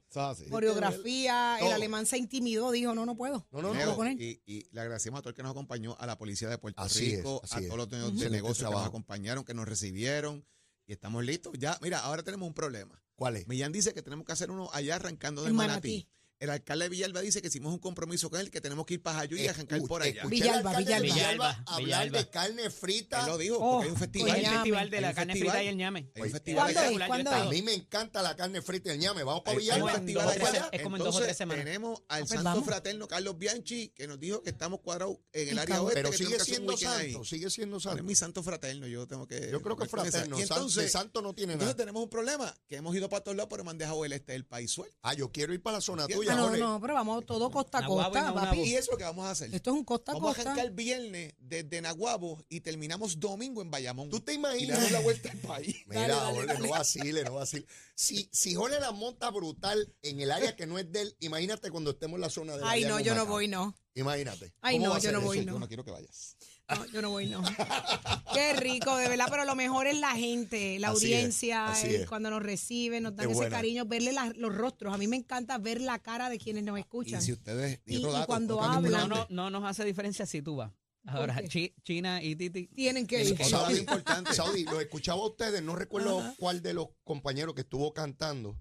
Coreografía, 0.50 1.58
el 1.60 1.72
alemán 1.72 2.06
se 2.06 2.18
intimidó, 2.18 2.70
dijo, 2.70 2.94
no, 2.94 3.06
no 3.06 3.16
puedo. 3.16 3.46
No, 3.50 3.60
no, 3.62 3.68
puedo 3.68 3.84
Leo, 3.86 3.96
con 3.96 4.06
él. 4.08 4.20
y, 4.20 4.42
y 4.46 4.66
le 4.72 4.80
agradecemos 4.80 5.18
a 5.18 5.22
todo 5.22 5.30
el 5.30 5.36
que 5.36 5.42
nos 5.42 5.50
acompañó, 5.52 5.96
a 5.98 6.06
la 6.06 6.16
policía 6.18 6.48
de 6.48 6.58
Puerto 6.58 6.80
Así 6.82 7.16
Rico, 7.16 7.40
es, 7.44 7.52
a 7.52 7.60
todos 7.60 7.76
los 7.76 7.88
dueños 7.88 8.18
de 8.18 8.30
negocios 8.30 8.68
que 8.68 8.74
nos 8.74 8.86
acompañaron, 8.86 9.44
que 9.44 9.54
nos 9.54 9.68
recibieron 9.68 10.44
y 10.90 10.92
estamos 10.92 11.24
listos. 11.24 11.52
Ya, 11.56 11.78
mira, 11.82 12.00
ahora 12.00 12.24
tenemos 12.24 12.48
un 12.48 12.52
problema. 12.52 13.00
¿Cuál 13.14 13.36
es? 13.36 13.46
Millán 13.46 13.70
dice 13.70 13.94
que 13.94 14.02
tenemos 14.02 14.26
que 14.26 14.32
hacer 14.32 14.50
uno 14.50 14.68
allá 14.72 14.96
arrancando 14.96 15.44
de 15.44 15.52
Manatí. 15.52 15.88
Manatí. 15.88 16.08
El 16.40 16.48
alcalde 16.48 16.86
de 16.86 16.88
Villalba 16.88 17.20
dice 17.20 17.42
que 17.42 17.48
hicimos 17.48 17.70
un 17.70 17.78
compromiso 17.78 18.30
con 18.30 18.40
él, 18.40 18.50
que 18.50 18.62
tenemos 18.62 18.86
que 18.86 18.94
ir 18.94 19.02
para 19.02 19.18
Jayuy 19.18 19.42
y 19.42 19.46
arrancar 19.48 19.82
por 19.82 20.00
allá. 20.02 20.24
Villalba, 20.24 20.74
Villalba. 20.78 21.00
Villalba 21.14 21.50
hablar 21.66 21.78
Villalba. 22.04 22.18
de 22.18 22.30
carne 22.30 22.70
frita. 22.70 23.20
Él 23.20 23.26
lo 23.26 23.36
dijo, 23.38 23.56
Oh, 23.60 23.82
porque 23.82 23.84
hay 23.84 23.90
un 23.90 23.94
Es 23.94 24.00
festival. 24.00 24.36
el 24.36 24.42
Ñame. 24.42 24.56
festival 24.56 24.90
de 24.90 24.96
Hay 24.96 25.02
la 25.02 25.08
un 25.10 25.14
carne 25.14 25.32
frita 25.36 25.62
y 25.62 25.66
el 25.68 25.76
ñame. 25.76 26.10
Hay 26.14 26.22
un 26.22 26.30
festival 26.30 26.62
¿Cuándo 26.64 26.80
allá. 26.80 26.88
es? 26.90 26.96
Yo 26.96 27.04
he 27.04 27.06
¿Cuándo 27.06 27.30
estado. 27.30 27.48
A 27.48 27.52
mí 27.52 27.62
me 27.62 27.74
encanta 27.74 28.22
la 28.22 28.36
carne 28.36 28.62
frita 28.62 28.88
y 28.88 28.92
el 28.94 28.98
ñame. 29.00 29.22
Vamos 29.22 29.42
para 29.42 29.50
Hay 29.52 29.56
un 29.58 30.06
Villalba. 30.06 30.68
es 30.72 30.82
como 30.82 30.96
en 30.96 31.02
dos 31.02 31.14
o 31.14 31.18
Entonces, 31.18 31.22
tres 31.24 31.36
semanas. 31.36 31.64
Tenemos 31.66 31.98
al 32.08 32.22
Ah, 32.22 32.24
pues 32.26 32.30
santo 32.30 32.44
vamos. 32.44 32.64
fraterno 32.64 33.06
Carlos 33.06 33.38
Bianchi, 33.38 33.88
que 33.90 34.06
nos 34.06 34.18
dijo 34.18 34.42
que 34.42 34.48
estamos 34.48 34.80
cuadrados 34.80 35.18
en 35.34 35.48
el 35.50 35.58
área 35.58 35.82
oeste. 35.82 36.02
Pero 36.02 36.12
sigue 36.16 36.36
un 36.36 36.40
siendo 36.40 36.76
santo, 36.78 37.22
sigue 37.24 37.50
siendo 37.50 37.76
Él 37.76 37.80
es 37.80 37.82
santo. 37.84 38.02
mi 38.02 38.14
santo 38.14 38.42
fraterno, 38.42 38.86
yo 38.86 39.06
tengo 39.06 39.26
que... 39.26 39.50
Yo 39.52 39.60
creo 39.60 39.76
que 39.76 39.86
fraterno. 39.86 40.38
Entonces, 40.38 40.90
santo 40.90 41.20
no 41.20 41.34
tiene 41.34 41.52
entonces 41.52 41.74
nada. 41.74 41.84
tenemos 41.84 42.02
un 42.02 42.08
problema, 42.08 42.54
que 42.66 42.76
hemos 42.76 42.96
ido 42.96 43.10
para 43.10 43.22
todos 43.22 43.36
lados, 43.36 43.48
pero 43.50 43.62
me 43.62 43.70
han 43.72 43.76
dejado 43.78 44.02
el 44.06 44.12
este 44.14 44.32
del 44.32 44.46
país 44.46 44.70
suelto. 44.70 44.96
Ah, 45.02 45.12
yo 45.12 45.30
quiero 45.30 45.52
ir 45.52 45.62
para 45.62 45.76
la 45.76 45.80
zona 45.82 46.02
¿Entiendes? 46.04 46.29
Ah, 46.32 46.36
no, 46.36 46.56
no, 46.56 46.80
pero 46.80 46.94
vamos 46.94 47.26
todo 47.26 47.50
costa 47.50 47.78
a 47.78 47.86
costa, 47.86 48.34
papi. 48.34 48.60
Y 48.60 48.70
eso 48.74 48.78
es 48.80 48.88
lo 48.92 48.96
que 48.98 49.04
vamos 49.04 49.26
a 49.26 49.30
hacer. 49.30 49.54
Esto 49.54 49.70
es 49.70 49.76
un 49.76 49.84
costa 49.84 50.12
a 50.12 50.14
Vamos 50.14 50.32
a 50.32 50.34
costa. 50.34 50.52
arrancar 50.52 50.72
viernes 50.72 51.34
desde 51.38 51.80
Naguabo 51.80 52.44
y 52.48 52.60
terminamos 52.60 53.18
domingo 53.20 53.62
en 53.62 53.70
Bayamón. 53.70 54.10
¿Tú 54.10 54.20
te 54.20 54.32
Y 54.32 54.36
le 54.36 54.40
imaginas? 54.40 54.76
damos 54.78 54.92
la 54.92 55.00
vuelta 55.00 55.30
al 55.30 55.38
país. 55.38 55.76
Mira, 55.86 56.14
Jorge, 56.16 56.58
no 56.58 56.68
vacile, 56.70 57.24
no 57.24 57.34
vacile. 57.34 57.66
Si, 57.94 58.28
si 58.32 58.54
Jorge 58.54 58.80
la 58.80 58.92
monta 58.92 59.30
brutal 59.30 59.92
en 60.02 60.20
el 60.20 60.30
área 60.30 60.56
que 60.56 60.66
no 60.66 60.78
es 60.78 60.90
de 60.90 61.02
él, 61.02 61.16
imagínate 61.20 61.70
cuando 61.70 61.90
estemos 61.90 62.16
en 62.16 62.20
la 62.22 62.30
zona 62.30 62.56
de 62.56 62.62
Ay, 62.64 62.84
no, 62.84 63.00
yo 63.00 63.14
no 63.14 63.26
voy, 63.26 63.48
no. 63.48 63.74
Imagínate. 63.94 64.52
Ay, 64.60 64.78
¿Cómo 64.78 64.94
no, 64.94 64.98
yo 65.00 65.12
no 65.12 65.20
voy, 65.20 65.44
no. 65.44 65.52
Yo 65.54 65.58
no 65.58 65.68
quiero 65.68 65.84
que 65.84 65.90
vayas. 65.90 66.36
No, 66.76 66.86
yo 66.86 67.02
no 67.02 67.10
voy, 67.10 67.26
no. 67.26 67.42
Qué 68.34 68.52
rico, 68.54 68.96
de 68.96 69.08
verdad, 69.08 69.26
pero 69.30 69.44
lo 69.44 69.54
mejor 69.56 69.86
es 69.86 69.98
la 69.98 70.12
gente, 70.12 70.78
la 70.78 70.88
Así 70.90 71.06
audiencia, 71.12 71.72
es. 71.82 72.08
cuando 72.08 72.30
nos 72.30 72.42
reciben, 72.42 73.02
nos 73.02 73.16
dan 73.16 73.26
ese 73.26 73.34
buena. 73.34 73.56
cariño, 73.56 73.84
verle 73.86 74.12
la- 74.12 74.32
los 74.36 74.54
rostros. 74.54 74.94
A 74.94 74.98
mí 74.98 75.06
me 75.08 75.16
encanta 75.16 75.58
ver 75.58 75.80
la 75.80 75.98
cara 75.98 76.28
de 76.30 76.38
quienes 76.38 76.64
nos 76.64 76.78
escuchan. 76.78 77.20
Y 77.20 77.24
si 77.24 77.32
ustedes. 77.32 77.80
Y- 77.86 77.96
otro 77.98 78.10
y 78.10 78.12
dato, 78.14 78.26
cuando 78.26 78.60
hablan- 78.62 79.08
No, 79.08 79.16
no, 79.16 79.26
no 79.30 79.50
nos 79.50 79.64
hace 79.68 79.84
diferencia 79.84 80.26
si 80.26 80.42
tú 80.42 80.56
vas. 80.56 80.72
Ahora? 81.06 81.42
Chi- 81.48 81.74
China 81.82 82.22
y 82.22 82.36
Titi. 82.36 82.66
Tienen 82.68 83.06
que 83.06 83.24
ir. 83.24 83.36
Saudi, 83.44 83.78
importante. 83.78 84.34
Saudi, 84.34 84.64
lo 84.64 84.80
escuchaba 84.80 85.22
a 85.22 85.26
ustedes, 85.26 85.62
no 85.62 85.74
recuerdo 85.74 86.20
Ajá. 86.20 86.34
cuál 86.38 86.60
de 86.62 86.74
los 86.74 86.88
compañeros 87.04 87.54
que 87.54 87.62
estuvo 87.62 87.92
cantando, 87.94 88.60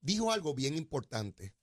dijo 0.00 0.32
algo 0.32 0.54
bien 0.54 0.76
importante, 0.76 1.54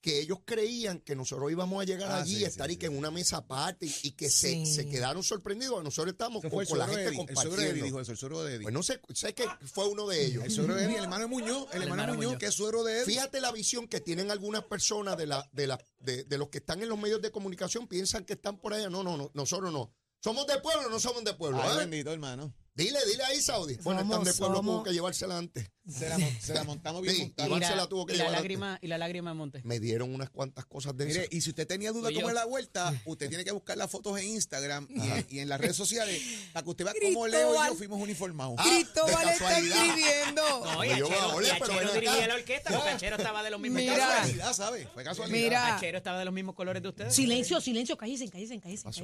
que 0.00 0.20
ellos 0.20 0.38
creían 0.44 1.00
que 1.00 1.16
nosotros 1.16 1.50
íbamos 1.50 1.82
a 1.82 1.84
llegar 1.84 2.10
Ah, 2.12 2.18
allí, 2.22 2.36
sí, 2.36 2.44
estar 2.44 2.68
sí, 2.68 2.74
y 2.74 2.76
que 2.76 2.86
sí. 2.86 2.92
en 2.92 2.98
una 2.98 3.10
mesa 3.10 3.38
aparte 3.38 3.86
y, 3.86 3.94
y 4.04 4.10
que 4.12 4.30
se, 4.30 4.50
Sí. 4.52 4.66
se 4.66 4.88
quedaron 4.88 5.22
sorprendidos. 5.24 5.82
Nosotros 5.82 6.12
estamos 6.12 6.42
con, 6.42 6.78
la 6.78 6.86
gente 6.86 7.02
Eddie. 7.08 7.20
El 7.20 7.26
suegro 7.26 7.26
compartiendo. 7.34 7.84
dijo 7.84 8.00
eso, 8.00 8.12
el 8.12 8.18
suegro 8.18 8.42
de 8.44 8.54
Eddie. 8.54 8.62
Pues 8.62 8.74
no 8.74 8.82
sé, 8.82 9.00
sé 9.12 9.34
que 9.34 9.44
fue 9.72 9.88
uno 9.88 10.06
de 10.06 10.24
ellos. 10.24 10.44
el 10.44 10.50
suegro 10.52 10.74
de 10.76 10.84
Eddie, 10.84 10.96
el 10.98 11.02
hermano 11.04 11.22
de 11.24 11.28
Muñoz, 11.28 11.66
el, 11.72 11.82
hermano 11.82 12.14
Muñoz, 12.14 12.38
que 12.38 12.46
es 12.46 12.54
suegro 12.54 12.84
de 12.84 12.98
Eddie. 13.00 13.06
Fíjate 13.14 13.40
la 13.40 13.50
visión 13.52 13.88
que 13.88 14.00
tienen 14.00 14.30
algunas 14.30 14.62
personas 14.64 15.16
de, 15.16 15.26
la, 15.26 15.48
de, 15.52 15.66
la, 15.66 15.84
de, 15.98 16.24
de 16.24 16.38
los 16.38 16.48
que 16.48 16.58
están 16.58 16.80
en 16.82 16.88
los 16.88 16.98
medios 16.98 17.20
de 17.20 17.30
comunicación, 17.32 17.88
piensan 17.88 18.24
que 18.24 18.34
están 18.34 18.58
por 18.58 18.74
allá. 18.74 18.88
No, 18.88 19.02
no, 19.02 19.16
no, 19.16 19.30
nosotros 19.34 19.72
no. 19.72 19.92
¿Somos 20.20 20.46
de 20.46 20.58
pueblo 20.60 20.86
o 20.88 20.90
no 20.90 21.00
somos 21.00 21.24
de 21.24 21.34
pueblo? 21.34 21.60
Ay, 21.62 21.74
¿eh? 21.74 21.78
bendito, 21.80 22.12
hermano. 22.12 22.54
Dile, 22.78 22.98
dile 23.10 23.24
ahí, 23.24 23.40
Saudi. 23.42 23.74
Bueno, 23.82 24.02
están 24.02 24.22
de 24.22 24.32
pueblo, 24.34 24.56
somos- 24.58 24.74
tuvo 24.76 24.82
que 24.84 24.92
llevársela 24.92 25.36
antes. 25.36 25.68
Se 25.88 26.08
la, 26.08 26.16
mon- 26.18 26.40
se 26.40 26.54
la 26.54 26.62
montamos 26.64 27.02
bien 27.02 27.14
Sí, 27.16 27.22
montada. 27.22 27.48
Iván 27.48 27.58
y 27.62 27.64
la, 27.64 27.74
la 27.76 27.86
tuvo 27.88 28.06
que 28.06 28.12
y 28.12 28.16
la 28.18 28.24
llevar 28.24 28.36
antes. 28.36 28.42
lágrima 28.42 28.78
y 28.80 28.86
la 28.86 28.98
lágrima 28.98 29.30
de 29.30 29.34
Monte. 29.34 29.60
Me 29.64 29.80
dieron 29.80 30.14
unas 30.14 30.30
cuantas 30.30 30.64
cosas 30.66 30.96
de 30.96 31.08
esas. 31.10 31.22
Mire, 31.24 31.28
y 31.36 31.40
si 31.40 31.50
usted 31.50 31.66
tenía 31.66 31.90
duda 31.90 32.06
Oye, 32.08 32.16
cómo 32.16 32.28
es 32.28 32.34
yo- 32.34 32.38
la 32.40 32.44
vuelta, 32.44 32.94
usted 33.06 33.28
tiene 33.28 33.44
que 33.44 33.50
buscar 33.50 33.76
las 33.76 33.90
fotos 33.90 34.16
en 34.20 34.28
Instagram 34.28 34.86
y 34.90 35.00
en, 35.00 35.26
y 35.28 35.38
en 35.40 35.48
las 35.48 35.60
redes 35.60 35.74
sociales 35.76 36.22
para 36.52 36.62
que 36.62 36.70
usted 36.70 36.84
vea 36.84 36.94
cómo. 37.12 37.26
Leo 37.26 37.52
y 37.52 37.68
yo 37.68 37.74
fuimos 37.74 38.00
uniformados. 38.00 38.54
Ah, 38.58 38.64
Cristóbal 38.64 39.28
está 39.28 39.58
escribiendo. 39.58 40.42
No, 40.68 40.84
y 40.84 40.88
Yo 40.98 41.06
Achero, 41.08 41.34
oler, 41.34 41.54
y 41.56 41.60
pero 41.60 41.72
Achero 41.72 41.92
dirigía 41.94 42.28
la 42.28 42.34
orquesta 42.34 42.70
porque 42.74 42.90
Achero 42.90 43.16
estaba 43.16 43.42
de 43.42 43.50
los 43.50 43.60
mismos 43.60 43.80
Mira. 43.82 43.96
Casualidad, 43.96 44.52
¿sabes? 44.52 44.88
Fue 44.94 45.02
casualidad. 45.02 45.36
Mira. 45.40 45.76
Achero 45.76 45.98
estaba 45.98 46.18
de 46.20 46.24
los 46.26 46.34
mismos 46.34 46.54
colores 46.54 46.80
de 46.82 46.88
ustedes. 46.90 47.12
Silencio, 47.14 47.60
silencio, 47.60 47.96
cállense, 47.96 48.28
cállense, 48.30 48.60
cállense, 48.60 48.84
pasó? 48.84 49.02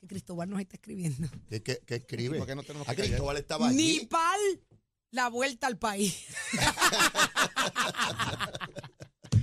Que 0.00 0.06
Cristóbal 0.06 0.48
nos 0.48 0.60
está 0.60 0.76
escribiendo. 0.76 1.28
¿Qué, 1.50 1.62
qué, 1.62 1.80
qué 1.84 1.96
escribe? 1.96 2.38
¿Por 2.38 2.46
qué 2.46 2.54
no 2.54 2.62
tenemos 2.62 2.86
Ah, 2.88 2.92
que 2.92 2.98
callar? 2.98 3.10
Cristóbal 3.12 3.36
estaba 3.36 3.68
allí. 3.68 3.76
Nipal, 4.00 4.40
la 5.10 5.28
vuelta 5.28 5.66
al 5.66 5.78
país. 5.78 6.24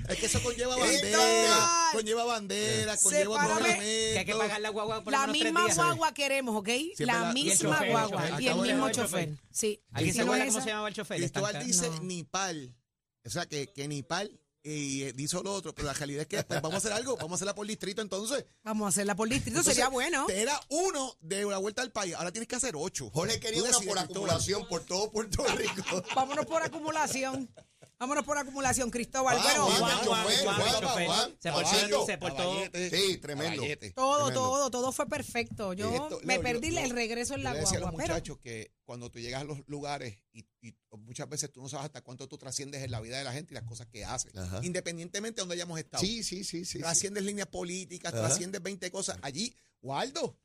Es 0.08 0.18
que 0.20 0.28
eso 0.28 0.42
conlleva 0.44 0.76
Cristóbal. 0.76 1.02
bandera, 1.02 1.90
conlleva 1.94 2.26
bandera, 2.26 2.98
conlleva 2.98 3.42
Sepárame. 3.42 3.80
Que 3.80 4.16
hay 4.20 4.26
que 4.26 4.36
pagar 4.36 4.62
la 4.62 4.70
guagua 4.70 5.04
por 5.04 5.12
La 5.12 5.22
lo 5.26 5.34
menos 5.34 5.40
tres 5.40 5.52
misma 5.54 5.64
días. 5.66 5.76
guagua 5.78 6.14
queremos, 6.14 6.56
¿ok? 6.56 6.68
Siempre 6.68 7.06
la 7.08 7.14
la- 7.14 7.26
y 7.26 7.28
el 7.30 7.34
misma 7.34 7.56
chofer, 7.72 7.86
el 7.88 7.92
guagua 7.92 8.12
chofer. 8.22 8.30
y 8.30 8.44
el 8.46 8.50
Acabo 8.50 8.62
de 8.64 8.70
mismo 8.70 8.86
ver 8.86 8.96
chofer. 8.96 9.30
chofer. 9.30 9.46
Sí. 9.52 9.82
¿Alguien 9.92 10.14
Si 10.14 10.18
se 10.20 10.26
no 10.26 10.32
acuerda 10.32 10.44
es 10.44 10.48
cómo 10.50 10.58
esa- 10.60 10.64
se 10.64 10.70
llamaba 10.70 10.88
el 10.90 10.94
chofer? 10.94 11.18
Cristóbal 11.18 11.56
Estanca- 11.56 11.66
dice 11.66 11.90
No. 11.90 12.04
Nipal. 12.04 12.76
O 13.26 13.30
sea, 13.32 13.46
que, 13.48 13.74
que 13.74 13.88
Nipal 13.88 14.40
y 14.66 15.04
eh, 15.04 15.14
dice 15.14 15.38
lo 15.44 15.54
otro, 15.54 15.74
pero 15.76 15.88
la 15.88 15.94
realidad 15.94 16.22
es 16.22 16.28
que 16.28 16.44
pues, 16.44 16.62
vamos 16.62 16.76
a 16.76 16.78
hacer 16.80 16.92
algo, 16.94 17.16
vamos 17.18 17.34
a 17.34 17.36
hacerla 17.36 17.54
por 17.56 17.68
distrito 17.68 18.02
entonces. 18.02 18.46
Vamos 18.64 18.86
a 18.86 18.90
hacerla 18.90 19.16
por 19.16 19.30
distrito, 19.30 19.50
Entonces, 19.60 19.76
sería 19.76 19.90
bueno. 19.90 20.26
Te 20.26 20.42
era 20.42 20.60
uno 20.70 21.16
de 21.22 21.46
la 21.46 21.58
vuelta 21.60 21.82
al 21.82 21.92
país, 21.92 22.16
ahora 22.16 22.32
tienes 22.32 22.48
que 22.48 22.56
hacer 22.56 22.74
ocho. 22.76 23.10
Jorge 23.14 23.40
quería 23.40 23.62
una 23.64 23.78
por 23.80 24.00
acumulación 24.00 24.68
por 24.68 24.84
todo 24.84 25.12
Puerto 25.12 25.46
Rico. 25.56 26.04
Vámonos 26.16 26.46
por 26.48 26.64
acumulación. 26.64 27.50
Vámonos 27.98 28.26
por 28.26 28.38
acumulación, 28.38 28.92
Cristóbal. 28.92 29.40
Bueno, 29.42 29.68
Juan, 29.68 29.80
Juan, 29.80 29.92
el 29.92 30.06
Juan, 30.06 30.26
chofer, 30.26 30.44
Juan, 30.44 30.56
Juan, 30.56 30.68
el 30.68 30.82
chofer. 30.82 31.06
Juan, 31.08 31.36
Se 31.40 31.50
portó- 31.52 31.70
Juan, 31.70 32.06
se 32.06 32.18
portó- 32.18 32.36
Caballete, 32.38 32.90
Sí, 32.90 33.18
tremendo. 33.20 33.62
todo, 33.96 34.16
Tremendo. 34.26 34.34
todo, 34.34 34.72
todo 34.72 34.92
fue 34.92 35.06
perfecto. 35.08 35.72
Yo 35.74 35.90
Esto, 35.94 36.20
me 36.24 36.34
Leo, 36.34 36.42
perdí 36.44 36.72
yo- 36.74 36.80
el 36.82 36.90
regreso 36.90 37.36
en 37.36 37.40
Yo 37.40 37.44
la 37.46 37.54
le 37.54 37.60
decía 37.62 37.78
a 37.78 37.82
guagua, 37.84 37.92
los 37.92 38.02
pero 38.06 38.14
muchachos 38.16 38.38
que 38.40 38.72
cuando 38.84 39.10
tú 39.10 39.20
llegas 39.20 39.42
a 39.42 39.46
los 39.46 39.60
lugares 39.68 40.18
y, 40.34 40.46
y 40.62 40.74
muchas 41.06 41.30
veces 41.30 41.52
tú 41.52 41.62
no 41.62 41.70
sabes 41.70 41.86
hasta 41.86 42.02
cuánto 42.02 42.28
tú 42.28 42.38
trasciendes 42.38 42.84
en 42.84 42.92
la 42.92 43.00
vida 43.00 43.18
de 43.18 43.24
la 43.24 43.32
gente 43.32 43.54
y 43.54 43.56
las 43.56 43.64
cosas 43.64 43.88
que 43.88 44.04
haces, 44.04 44.36
Ajá. 44.36 44.60
independientemente 44.64 45.38
de 45.38 45.42
donde 45.42 45.56
hayamos 45.56 45.80
estado. 45.80 46.04
Sí, 46.04 46.24
sí, 46.24 46.44
sí, 46.44 46.66
sí. 46.66 46.66
sí. 46.66 46.80
trasciendes 46.80 47.24
líneas 47.24 47.48
políticas, 47.48 48.14
Ajá. 48.14 48.28
trasciendes 48.28 48.62
20 48.62 48.92
cosas. 48.92 49.18
Allí, 49.22 49.56
Waldo, 49.82 50.38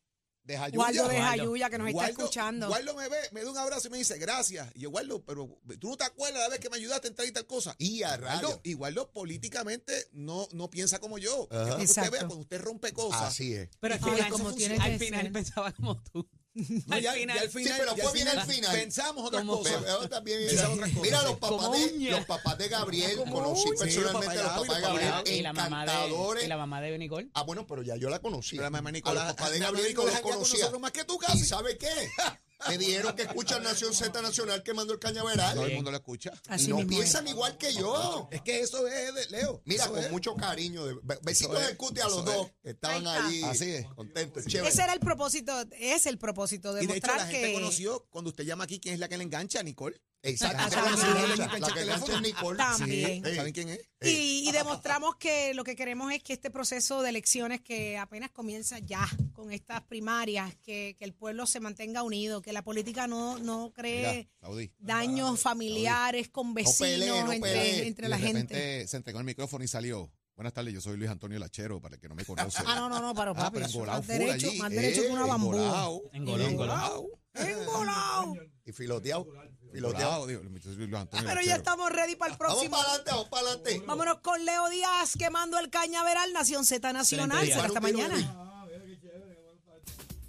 de 0.44 0.58
Jayuya. 0.58 0.78
Waldo 0.78 1.08
de. 1.08 1.20
Jayuya 1.20 1.70
que 1.70 1.78
nos 1.78 1.88
está 1.88 2.08
escuchando. 2.08 2.68
Waldo 2.70 2.94
me 2.94 3.08
ve, 3.08 3.18
me 3.32 3.42
da 3.44 3.50
un 3.50 3.58
abrazo 3.58 3.88
y 3.88 3.90
me 3.90 3.98
dice, 3.98 4.18
gracias. 4.18 4.68
Y 4.74 4.80
yo, 4.80 4.90
Waldo, 4.90 5.22
pero 5.24 5.58
tú 5.78 5.90
no 5.90 5.96
te 5.96 6.04
acuerdas 6.04 6.40
la 6.42 6.48
vez 6.48 6.60
que 6.60 6.70
me 6.70 6.76
ayudaste 6.76 7.08
en 7.08 7.14
tal 7.14 7.26
y 7.26 7.32
tal 7.32 7.46
cosa. 7.46 7.74
Y 7.78 8.02
a 8.02 8.10
Waldo, 8.10 8.26
radio. 8.26 8.60
y 8.64 8.74
Waldo 8.74 9.12
políticamente 9.12 10.08
no, 10.12 10.48
no 10.52 10.70
piensa 10.70 10.98
como 10.98 11.18
yo. 11.18 11.48
Que 11.48 11.56
usted 11.56 11.80
Exacto. 11.80 12.10
vea, 12.12 12.20
cuando 12.20 12.42
usted 12.42 12.60
rompe 12.60 12.92
cosas. 12.92 13.22
Así 13.22 13.54
es. 13.54 13.68
Pero 13.80 13.94
al 13.94 14.00
final, 14.00 14.30
como 14.30 14.50
funciona. 14.50 14.82
al 14.82 14.98
final 14.98 15.30
pensaba 15.32 15.72
como 15.72 16.02
tú. 16.02 16.28
No, 16.52 16.96
al 16.96 17.00
ya, 17.00 17.12
final. 17.12 17.36
ya 17.36 17.42
al 17.42 17.50
final, 17.50 17.74
pero 17.78 17.96
ya 17.96 18.02
fue 18.04 18.12
bien 18.12 18.28
al 18.28 18.46
final. 18.46 18.72
Pensamos 18.72 19.24
otras 19.24 19.44
cosas. 19.44 19.72
Pero, 19.84 19.96
pero 19.98 20.08
también- 20.08 20.46
Pensaba 20.48 20.74
otras 20.74 20.90
cosas. 20.90 21.02
Mira, 21.02 21.22
los 21.22 21.38
papás, 21.38 21.72
de, 21.72 22.10
los 22.10 22.24
papás 22.26 22.58
de 22.58 22.68
Gabriel, 22.68 23.16
conocí 23.30 23.68
uña. 23.68 23.78
personalmente 23.78 24.32
Sí, 24.34 24.38
a 24.38 24.42
los 24.42 24.52
papás 24.52 24.68
de 24.68 24.74
de 24.74 24.80
Gabriel, 24.80 25.38
y 25.38 25.42
la 25.42 25.52
mamá 25.52 25.84
de 25.86 25.92
encantadores. 25.92 26.44
y 26.44 26.46
la 26.48 26.56
mamá 26.56 26.80
de 26.80 26.98
Nicole. 26.98 27.28
Ah, 27.34 27.42
bueno, 27.44 27.66
pero 27.66 27.82
ya 27.82 27.96
yo 27.96 28.10
la 28.10 28.18
conocí. 28.18 28.56
Pero 28.56 28.64
la 28.64 28.70
mamá 28.70 28.88
a 28.88 28.92
Nicolás, 28.92 29.26
los 29.28 29.36
papás 29.36 29.52
de 29.52 29.58
Gabriel 29.60 29.94
los 29.94 30.20
conocía. 30.20 30.70
más 30.80 30.90
que 30.92 31.04
tú, 31.04 31.18
¿Y 31.34 31.38
sabe 31.44 31.78
qué? 31.78 31.88
Me 32.68 32.78
dijeron 32.78 33.14
que 33.16 33.22
escuchan 33.22 33.62
Nación 33.62 33.94
Z 33.94 34.20
Nacional 34.22 34.62
quemando 34.62 34.92
el 34.92 34.98
cañaveral. 34.98 35.54
Todo 35.54 35.66
el 35.66 35.74
mundo 35.74 35.90
lo 35.90 35.96
escucha. 35.96 36.32
Así 36.48 36.66
y 36.66 36.68
no 36.68 36.76
mismo 36.76 36.90
es. 36.92 36.96
piensan 36.98 37.28
igual 37.28 37.56
que 37.56 37.72
yo. 37.72 38.28
Es 38.30 38.42
que 38.42 38.60
eso 38.60 38.86
es, 38.86 39.14
de- 39.14 39.26
Leo. 39.30 39.62
Mira, 39.64 39.84
eso 39.84 39.92
con 39.94 40.04
es. 40.04 40.10
mucho 40.10 40.34
cariño. 40.34 40.84
De, 40.86 40.94
be- 41.02 41.18
besitos 41.22 41.58
del 41.66 41.76
cuti 41.76 42.00
a 42.00 42.08
los 42.08 42.24
dos. 42.24 42.46
es. 42.46 42.52
que 42.62 42.70
Estaban 42.70 43.06
Ahí 43.06 43.42
Así 43.44 43.70
es. 43.70 43.86
contentos. 43.94 44.44
Chévere. 44.46 44.68
Ese 44.68 44.82
era 44.82 44.92
el 44.92 45.00
propósito, 45.00 45.52
es 45.78 46.06
el 46.06 46.18
propósito, 46.18 46.70
Y 46.80 46.86
de 46.86 46.96
hecho, 46.96 47.06
la 47.08 47.14
demostrar 47.14 47.28
gente 47.30 47.48
que 47.48 47.54
conoció 47.54 48.06
cuando 48.10 48.30
usted 48.30 48.44
llama 48.44 48.64
aquí 48.64 48.78
quién 48.80 48.94
es 48.94 49.00
la 49.00 49.08
que 49.08 49.16
le 49.16 49.24
engancha, 49.24 49.62
Nicole. 49.62 50.00
Exacto. 50.22 50.76
La 50.76 51.72
que 51.72 51.80
engancha 51.80 52.14
es 52.14 52.20
Nicole. 52.22 52.56
También. 52.58 53.24
Sí. 53.24 53.34
¿Saben 53.36 53.52
quién 53.52 53.68
es? 53.70 53.80
Y, 54.02 54.48
y 54.48 54.52
demostramos 54.52 55.16
que 55.16 55.54
lo 55.54 55.64
que 55.64 55.76
queremos 55.76 56.12
es 56.12 56.22
que 56.22 56.32
este 56.32 56.50
proceso 56.50 57.02
de 57.02 57.10
elecciones 57.10 57.60
que 57.60 57.98
apenas 57.98 58.30
comienza 58.30 58.78
ya 58.78 59.08
con 59.32 59.52
estas 59.52 59.82
primarias, 59.82 60.54
que, 60.62 60.96
que 60.98 61.04
el 61.04 61.14
pueblo 61.14 61.46
se 61.46 61.60
mantenga 61.60 62.02
unido, 62.02 62.42
que 62.42 62.52
la 62.52 62.62
política 62.62 63.06
no, 63.06 63.38
no 63.38 63.72
cree 63.74 64.28
Mira, 64.42 64.72
daños 64.78 65.40
familiares 65.40 66.28
con 66.28 66.54
vecinos, 66.54 67.24
no 67.24 67.32
entre, 67.32 67.86
entre 67.86 68.08
la 68.08 68.18
gente. 68.18 68.86
se 68.86 68.96
entregó 68.96 69.18
el 69.18 69.24
micrófono 69.24 69.64
y 69.64 69.68
salió. 69.68 70.10
Buenas 70.40 70.54
tardes, 70.54 70.72
yo 70.72 70.80
soy 70.80 70.96
Luis 70.96 71.10
Antonio 71.10 71.38
Lachero, 71.38 71.82
para 71.82 71.96
el 71.96 72.00
que 72.00 72.08
no 72.08 72.14
me 72.14 72.24
conoce. 72.24 72.62
Ah, 72.66 72.74
no, 72.74 72.88
no, 72.88 72.98
no, 72.98 73.14
pero 73.14 73.32
Ah, 73.32 73.34
papi, 73.34 73.56
pero 73.58 73.66
engolado 73.66 73.98
más 73.98 74.06
derecho, 74.06 74.46
allí. 74.48 74.58
más 74.58 74.70
derecho 74.70 75.02
que 75.02 75.08
una 75.08 75.24
Eh, 75.26 75.28
bambú. 75.28 75.52
engolado. 75.52 76.02
Engolado, 76.14 76.48
Engolado. 76.48 77.06
¡Engolado! 77.34 78.34
Y 78.64 78.72
filoteado. 78.72 79.26
Filoteado. 79.70 80.26
Digo, 80.26 80.42
Luis 80.42 80.94
Antonio 80.94 81.28
Pero 81.28 81.42
ya 81.42 81.56
estamos 81.56 81.92
ready 81.92 82.16
para 82.16 82.32
el 82.32 82.38
Vamos 82.38 82.54
próximo. 82.56 82.70
para 82.70 82.84
adelante, 82.88 83.10
vamos 83.10 83.28
para 83.28 83.46
adelante. 83.48 83.82
Vámonos 83.86 84.18
con 84.20 84.42
Leo 84.46 84.70
Díaz 84.70 85.12
quemando 85.18 85.58
el 85.58 85.68
cañaveral, 85.68 86.32
Nación 86.32 86.64
Z 86.64 86.90
Nacional. 86.90 87.46
Será 87.46 87.64
hasta 87.66 87.80
día. 87.80 88.08
mañana. 88.08 88.56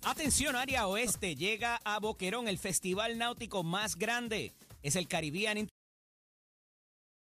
Atención, 0.04 0.58
área 0.58 0.88
oeste. 0.88 1.38
Llega 1.38 1.80
a 1.86 2.00
Boquerón 2.02 2.50
el 2.50 2.58
festival 2.60 3.18
náutico 3.18 3.64
más 3.64 3.96
grande. 3.96 4.52
Es 4.84 4.98
el 4.98 5.08
Caribbean 5.08 5.58